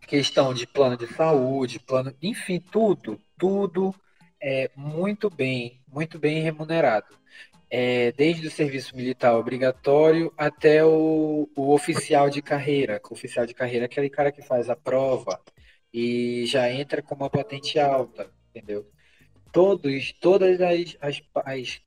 questão 0.07 0.53
de 0.53 0.67
plano 0.67 0.97
de 0.97 1.07
saúde, 1.07 1.79
plano, 1.79 2.13
enfim, 2.21 2.59
tudo, 2.59 3.19
tudo 3.37 3.93
é 4.41 4.69
muito 4.75 5.29
bem, 5.29 5.81
muito 5.87 6.19
bem 6.19 6.41
remunerado. 6.41 7.17
É, 7.69 8.11
desde 8.11 8.45
o 8.45 8.51
serviço 8.51 8.95
militar 8.95 9.35
obrigatório 9.35 10.31
até 10.37 10.85
o, 10.85 11.49
o 11.55 11.73
oficial 11.73 12.29
de 12.29 12.39
carreira. 12.41 13.01
O 13.09 13.13
oficial 13.13 13.47
de 13.47 13.53
carreira 13.55 13.85
é 13.85 13.87
aquele 13.87 14.09
cara 14.09 14.31
que 14.31 14.43
faz 14.43 14.69
a 14.69 14.75
prova, 14.75 15.41
e 15.93 16.45
já 16.47 16.71
entra 16.71 17.01
com 17.01 17.13
uma 17.13 17.29
patente 17.29 17.79
alta, 17.79 18.31
entendeu? 18.49 18.89
Todos, 19.51 20.11
todas 20.13 20.59
as, 20.59 20.97
as, 20.99 21.21
as, 21.45 21.81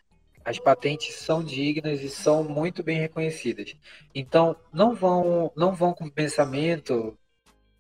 as 0.44 0.58
patentes 0.60 1.16
são 1.16 1.42
dignas 1.42 2.00
e 2.00 2.08
são 2.08 2.44
muito 2.44 2.84
bem 2.84 2.98
reconhecidas. 2.98 3.74
Então, 4.14 4.54
não 4.72 4.94
vão, 4.94 5.52
não 5.56 5.74
vão 5.74 5.92
com 5.92 6.08
pensamento, 6.08 7.18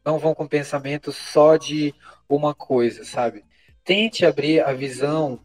não 0.04 0.18
vão 0.18 0.34
com 0.34 0.48
pensamento 0.48 1.12
só 1.12 1.56
de 1.56 1.94
uma 2.28 2.54
coisa, 2.54 3.04
sabe? 3.04 3.44
Tente 3.84 4.26
abrir 4.26 4.60
a 4.60 4.72
visão 4.72 5.40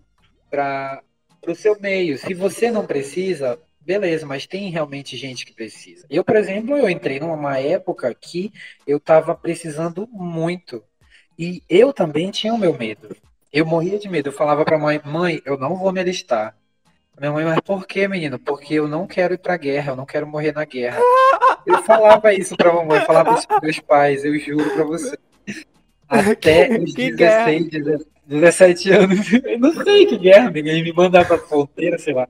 para 0.49 1.03
o 1.47 1.53
seu 1.53 1.79
meio. 1.79 2.17
Se 2.17 2.33
você 2.33 2.71
não 2.71 2.87
precisa, 2.87 3.61
beleza, 3.85 4.25
mas 4.25 4.45
tem 4.45 4.69
realmente 4.69 5.17
gente 5.17 5.45
que 5.45 5.53
precisa. 5.53 6.05
Eu, 6.09 6.23
por 6.23 6.35
exemplo, 6.35 6.77
eu 6.77 6.89
entrei 6.89 7.19
numa 7.19 7.57
época 7.59 8.13
que 8.13 8.51
eu 8.85 8.97
estava 8.97 9.35
precisando 9.35 10.07
muito. 10.11 10.83
E 11.37 11.63
eu 11.69 11.91
também 11.91 12.29
tinha 12.31 12.53
o 12.53 12.57
meu 12.57 12.77
medo. 12.77 13.15
Eu 13.51 13.65
morria 13.65 13.99
de 13.99 14.07
medo. 14.07 14.29
Eu 14.29 14.33
falava 14.33 14.63
para 14.63 14.77
mãe, 14.77 15.01
mãe, 15.03 15.41
eu 15.45 15.57
não 15.57 15.75
vou 15.75 15.91
me 15.91 15.99
alistar. 15.99 16.55
Minha 17.19 17.31
mãe, 17.31 17.45
mas 17.45 17.59
por 17.61 17.85
que, 17.85 18.07
menino? 18.07 18.39
Porque 18.39 18.75
eu 18.75 18.87
não 18.87 19.05
quero 19.05 19.33
ir 19.33 19.37
pra 19.37 19.57
guerra, 19.57 19.91
eu 19.91 19.95
não 19.95 20.05
quero 20.05 20.25
morrer 20.25 20.53
na 20.53 20.65
guerra. 20.65 20.99
Eu 21.65 21.83
falava 21.83 22.33
isso 22.33 22.55
pra 22.55 22.73
mamãe, 22.73 22.99
eu 22.99 23.05
falava 23.05 23.37
isso 23.37 23.47
pros 23.47 23.61
meus 23.61 23.79
pais, 23.79 24.25
eu 24.25 24.37
juro 24.39 24.69
pra 24.71 24.83
você. 24.83 25.17
Até 26.09 26.77
os 26.79 26.93
16, 26.93 27.69
17 27.69 28.11
anos. 28.29 29.31
Eu 29.34 29.60
não 29.60 29.84
sei 29.84 30.05
que 30.05 30.17
guerra, 30.17 30.49
ninguém 30.49 30.84
me 30.84 30.93
mandava 30.93 31.25
pra 31.25 31.38
fronteira, 31.38 31.97
sei 31.97 32.13
lá. 32.13 32.27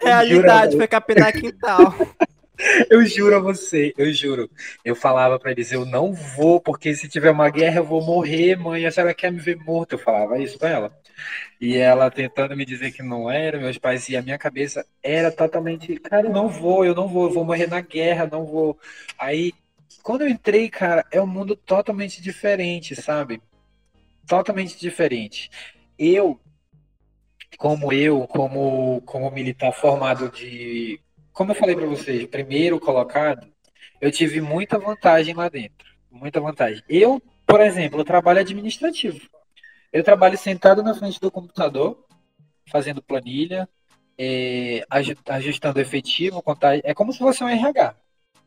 Realidade, 0.00 0.76
foi 0.76 0.86
capinar 0.86 1.32
quintal. 1.32 1.94
Eu 2.90 3.04
juro 3.06 3.36
a 3.36 3.40
você, 3.40 3.94
eu 3.96 4.12
juro. 4.12 4.50
Eu 4.84 4.94
falava 4.94 5.38
para 5.38 5.50
eles, 5.50 5.72
eu 5.72 5.86
não 5.86 6.12
vou, 6.12 6.60
porque 6.60 6.94
se 6.94 7.08
tiver 7.08 7.30
uma 7.30 7.48
guerra 7.48 7.78
eu 7.78 7.84
vou 7.84 8.02
morrer, 8.04 8.54
mãe. 8.56 8.84
A 8.84 8.90
senhora 8.90 9.14
quer 9.14 9.32
me 9.32 9.38
ver 9.38 9.56
morto? 9.56 9.94
Eu 9.94 9.98
falava 9.98 10.38
isso 10.38 10.58
pra 10.58 10.68
ela. 10.68 10.92
E 11.60 11.76
ela 11.76 12.10
tentando 12.10 12.56
me 12.56 12.64
dizer 12.64 12.92
que 12.92 13.02
não 13.02 13.30
era, 13.30 13.58
meus 13.58 13.78
pais, 13.78 14.08
e 14.08 14.16
a 14.16 14.22
minha 14.22 14.38
cabeça 14.38 14.84
era 15.02 15.30
totalmente, 15.30 15.94
cara, 15.96 16.26
eu 16.26 16.32
não 16.32 16.48
vou, 16.48 16.84
eu 16.84 16.94
não 16.94 17.06
vou, 17.08 17.24
eu 17.24 17.34
vou 17.34 17.44
morrer 17.44 17.66
na 17.66 17.80
guerra, 17.80 18.28
não 18.30 18.46
vou. 18.46 18.78
Aí, 19.18 19.52
quando 20.02 20.22
eu 20.22 20.28
entrei, 20.28 20.68
cara, 20.70 21.04
é 21.10 21.20
um 21.20 21.26
mundo 21.26 21.54
totalmente 21.54 22.22
diferente, 22.22 22.96
sabe? 22.96 23.40
Totalmente 24.30 24.78
diferente. 24.78 25.50
Eu, 25.98 26.40
como 27.58 27.92
eu, 27.92 28.28
como, 28.28 29.02
como 29.02 29.28
militar 29.32 29.72
formado 29.72 30.30
de. 30.30 31.00
Como 31.32 31.50
eu 31.50 31.56
falei 31.56 31.74
para 31.74 31.86
vocês, 31.86 32.26
primeiro 32.26 32.78
colocado, 32.78 33.48
eu 34.00 34.12
tive 34.12 34.40
muita 34.40 34.78
vantagem 34.78 35.34
lá 35.34 35.48
dentro. 35.48 35.88
Muita 36.08 36.40
vantagem. 36.40 36.82
Eu, 36.88 37.20
por 37.44 37.60
exemplo, 37.60 38.00
eu 38.00 38.04
trabalho 38.04 38.38
administrativo. 38.38 39.20
Eu 39.92 40.04
trabalho 40.04 40.38
sentado 40.38 40.80
na 40.80 40.94
frente 40.94 41.20
do 41.20 41.30
computador, 41.30 42.06
fazendo 42.70 43.02
planilha, 43.02 43.68
é, 44.16 44.84
ajustando 45.26 45.80
efetivo, 45.80 46.40
contagem. 46.40 46.82
É 46.84 46.94
como 46.94 47.12
se 47.12 47.18
fosse 47.18 47.42
um 47.42 47.48
RH. 47.48 47.96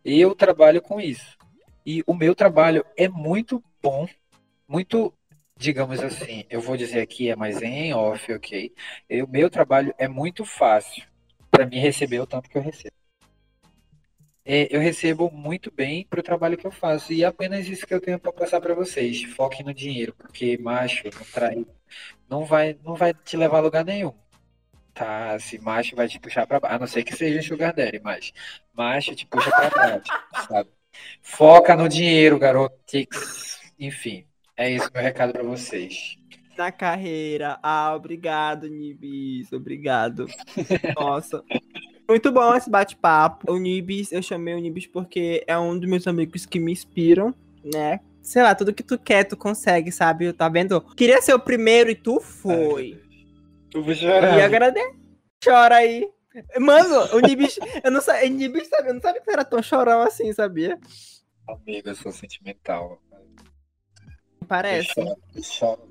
Eu 0.06 0.34
trabalho 0.34 0.82
com 0.82 1.02
isso. 1.02 1.38
E 1.86 2.02
o 2.08 2.14
meu 2.14 2.34
trabalho 2.34 2.86
é 2.96 3.10
muito 3.10 3.62
bom, 3.82 4.08
muito, 4.66 5.14
digamos 5.58 6.00
assim, 6.02 6.46
eu 6.50 6.62
vou 6.62 6.76
dizer 6.78 7.02
aqui, 7.02 7.30
é 7.30 7.36
mais 7.36 7.62
em 7.62 7.94
off, 7.94 8.32
ok? 8.34 8.74
O 9.24 9.28
meu 9.28 9.50
trabalho 9.50 9.94
é 9.98 10.08
muito 10.08 10.46
fácil 10.46 11.04
para 11.50 11.66
mim 11.66 11.80
receber 11.80 12.20
o 12.20 12.28
tanto 12.28 12.50
que 12.50 12.58
eu 12.58 12.62
recebo. 12.62 12.96
É, 14.46 14.68
eu 14.76 14.82
recebo 14.82 15.32
muito 15.32 15.72
bem 15.72 16.06
para 16.06 16.20
o 16.20 16.24
trabalho 16.24 16.58
que 16.58 16.68
eu 16.68 16.72
faço 16.72 17.14
e 17.14 17.24
é 17.24 17.26
apenas 17.26 17.66
isso 17.68 17.88
que 17.88 17.94
eu 17.94 18.02
tenho 18.02 18.20
para 18.20 18.34
passar 18.34 18.60
para 18.60 18.74
vocês. 18.74 19.24
Foque 19.24 19.64
no 19.64 19.74
dinheiro, 19.74 20.14
porque 20.16 20.58
macho 20.58 21.04
não 21.06 21.26
trai, 21.32 21.66
não 22.30 22.44
vai, 22.46 22.78
não 22.84 22.96
vai 22.96 23.14
te 23.14 23.38
levar 23.38 23.60
a 23.60 23.62
lugar 23.62 23.86
nenhum. 23.86 24.14
Tá, 24.94 25.40
se 25.40 25.58
macho 25.60 25.96
vai 25.96 26.08
te 26.08 26.20
puxar 26.20 26.46
para 26.46 26.60
baixo, 26.60 26.76
a 26.76 26.80
não 26.80 26.88
ser 26.88 27.04
que 27.04 27.16
seja 27.16 27.42
sugar 27.42 27.74
daddy, 27.74 28.00
mas 28.04 28.34
macho 28.74 29.16
te 29.16 29.26
puxa 29.26 29.50
para 29.50 29.70
baixo, 29.70 30.12
sabe? 30.48 30.70
Foca 31.22 31.76
no 31.76 31.88
dinheiro, 31.90 32.38
garoto. 32.38 32.76
Enfim, 33.80 34.26
é 34.58 34.72
isso 34.72 34.90
meu 34.94 35.04
recado 35.04 35.34
para 35.34 35.44
vocês. 35.44 36.18
Na 36.58 36.72
carreira. 36.72 37.58
Ah, 37.64 37.96
obrigado, 37.96 38.68
Nibis. 38.68 39.52
Obrigado. 39.52 40.28
Nossa. 40.96 41.44
Muito 42.08 42.32
bom 42.32 42.54
esse 42.56 42.70
bate-papo. 42.70 43.52
O 43.52 43.58
Nibis, 43.58 44.12
eu 44.12 44.22
chamei 44.22 44.54
o 44.54 44.60
Nibis 44.60 44.86
porque 44.86 45.44
é 45.48 45.58
um 45.58 45.78
dos 45.78 45.90
meus 45.90 46.06
amigos 46.06 46.46
que 46.46 46.60
me 46.60 46.72
inspiram, 46.72 47.34
né? 47.64 48.00
Sei 48.22 48.42
lá, 48.44 48.54
tudo 48.54 48.74
que 48.74 48.84
tu 48.84 48.98
quer, 48.98 49.24
tu 49.24 49.36
consegue, 49.36 49.92
sabe? 49.92 50.32
Tá 50.32 50.48
vendo? 50.48 50.80
Queria 50.96 51.22
ser 51.22 51.34
o 51.34 51.40
primeiro 51.40 51.90
e 51.90 51.96
tu 51.96 52.20
foi. 52.20 53.02
Eu 53.74 53.84
vou 53.84 53.96
chorar. 53.96 54.38
E 54.38 54.42
agradeço. 54.42 54.96
Chora 55.44 55.78
aí. 55.78 56.08
Mano, 56.60 57.16
o 57.16 57.20
Nibis, 57.20 57.60
eu 57.84 57.92
não 57.92 58.02
sabia, 58.02 58.30
Nibis 58.30 58.68
sabe, 58.68 58.90
eu 58.90 58.94
não 58.94 59.02
sabia 59.02 59.22
que 59.22 59.30
era 59.30 59.46
tão 59.46 59.62
chorão 59.62 60.02
assim, 60.02 60.32
sabia? 60.34 60.80
Amigo, 61.48 61.90
eu 61.90 61.96
sou 61.96 62.12
sentimental. 62.12 63.00
Parece. 64.44 64.92
Eu 65.00 65.06
choro, 65.06 65.20
eu 65.36 65.44
choro, 65.44 65.82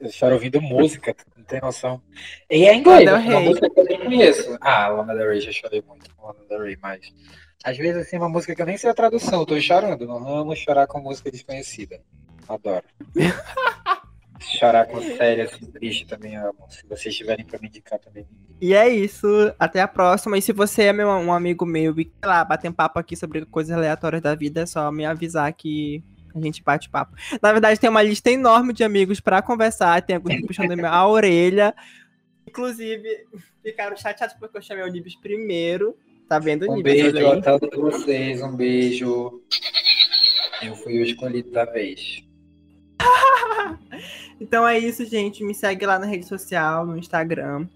eu 0.00 0.10
choro 0.10 0.34
ouvindo 0.34 0.60
música, 0.60 1.14
não 1.36 1.44
tem 1.44 1.60
noção. 1.60 2.02
E 2.50 2.64
é 2.66 2.74
inglês, 2.74 3.08
é 3.08 3.12
uma 3.12 3.40
música 3.40 3.70
que 3.70 3.80
eu 3.80 3.84
nem 3.84 3.98
conheço. 3.98 4.58
Ah, 4.60 4.88
Lana 4.88 5.14
Del 5.14 5.28
Rey, 5.28 5.40
já 5.40 5.52
chorei 5.52 5.82
muito 5.86 6.14
com 6.14 6.26
Lana 6.26 6.44
Del 6.48 6.62
Rey, 6.62 6.78
mas... 6.80 7.00
Às 7.64 7.78
vezes, 7.78 8.02
assim, 8.02 8.16
é 8.16 8.18
uma 8.18 8.28
música 8.28 8.56
que 8.56 8.62
eu 8.62 8.66
nem 8.66 8.76
sei 8.76 8.90
a 8.90 8.94
tradução, 8.94 9.40
eu 9.40 9.46
tô 9.46 9.60
chorando. 9.60 10.04
Não 10.04 10.26
amo 10.26 10.56
chorar 10.56 10.86
com 10.88 10.98
música 11.00 11.30
desconhecida. 11.30 12.00
Adoro. 12.48 12.84
chorar 14.40 14.86
com 14.86 15.00
série, 15.00 15.42
assim, 15.42 15.66
triste 15.66 16.04
também 16.04 16.36
amo. 16.36 16.66
Se 16.68 16.84
vocês 16.88 17.14
tiverem 17.14 17.44
pra 17.44 17.60
me 17.60 17.68
indicar 17.68 18.00
também. 18.00 18.26
E 18.60 18.74
é 18.74 18.88
isso. 18.88 19.26
Até 19.58 19.80
a 19.80 19.88
próxima. 19.88 20.36
E 20.36 20.42
se 20.42 20.52
você 20.52 20.84
é 20.84 20.92
meu, 20.92 21.08
um 21.08 21.32
amigo 21.32 21.64
meu 21.64 21.98
e, 22.00 22.04
sei 22.04 22.28
lá, 22.28 22.44
bater 22.44 22.68
um 22.68 22.72
papo 22.72 22.98
aqui 22.98 23.14
sobre 23.16 23.44
coisas 23.46 23.76
aleatórias 23.76 24.22
da 24.22 24.34
vida, 24.34 24.62
é 24.62 24.66
só 24.66 24.90
me 24.90 25.04
avisar 25.04 25.52
que 25.52 26.02
a 26.34 26.40
gente 26.40 26.62
bate 26.62 26.88
papo. 26.88 27.14
Na 27.40 27.52
verdade, 27.52 27.78
tem 27.80 27.90
uma 27.90 28.02
lista 28.02 28.30
enorme 28.30 28.72
de 28.72 28.82
amigos 28.84 29.20
pra 29.20 29.42
conversar. 29.42 30.00
Tem 30.02 30.16
alguns 30.16 30.40
puxando 30.46 30.72
a 30.84 31.06
orelha. 31.08 31.74
Inclusive, 32.46 33.26
ficaram 33.62 33.96
chateados 33.96 34.34
porque 34.38 34.58
eu 34.58 34.62
chamei 34.62 34.84
o 34.84 34.88
Nibis 34.88 35.16
primeiro. 35.16 35.96
Tá 36.28 36.38
vendo, 36.38 36.70
Um 36.70 36.76
Nibis? 36.76 37.12
beijo 37.12 37.26
a 37.28 37.40
todos 37.58 37.78
vocês, 37.78 38.40
um 38.42 38.54
beijo. 38.56 39.40
Eu 40.62 40.74
fui 40.76 40.98
o 41.00 41.04
escolhido 41.04 41.50
da 41.50 41.64
vez. 41.64 42.22
Então 44.40 44.66
é 44.66 44.76
isso, 44.78 45.04
gente. 45.04 45.44
Me 45.44 45.54
segue 45.54 45.86
lá 45.86 45.98
na 46.00 46.06
rede 46.06 46.26
social, 46.26 46.84
no 46.84 46.98
Instagram. 46.98 47.68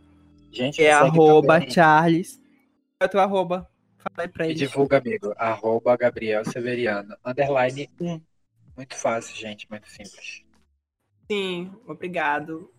Gente, 0.50 0.82
É 0.82 0.90
arroba 0.92 1.54
também. 1.54 1.70
Charles. 1.70 2.40
É 3.00 3.04
o 3.04 3.08
teu 3.08 3.20
arroba? 3.20 3.68
Fala 3.98 4.26
aí 4.26 4.28
pra 4.28 4.46
eles. 4.46 4.58
divulga, 4.58 4.98
amigo. 4.98 5.32
Arroba 5.36 5.96
Gabriel 5.96 6.44
Severiano. 6.44 7.14
Underline 7.24 7.88
1. 8.00 8.20
Muito 8.76 8.94
fácil, 8.94 9.34
gente. 9.34 9.68
Muito 9.70 9.88
simples. 9.88 10.44
Sim, 11.30 11.72
obrigado. 11.86 12.72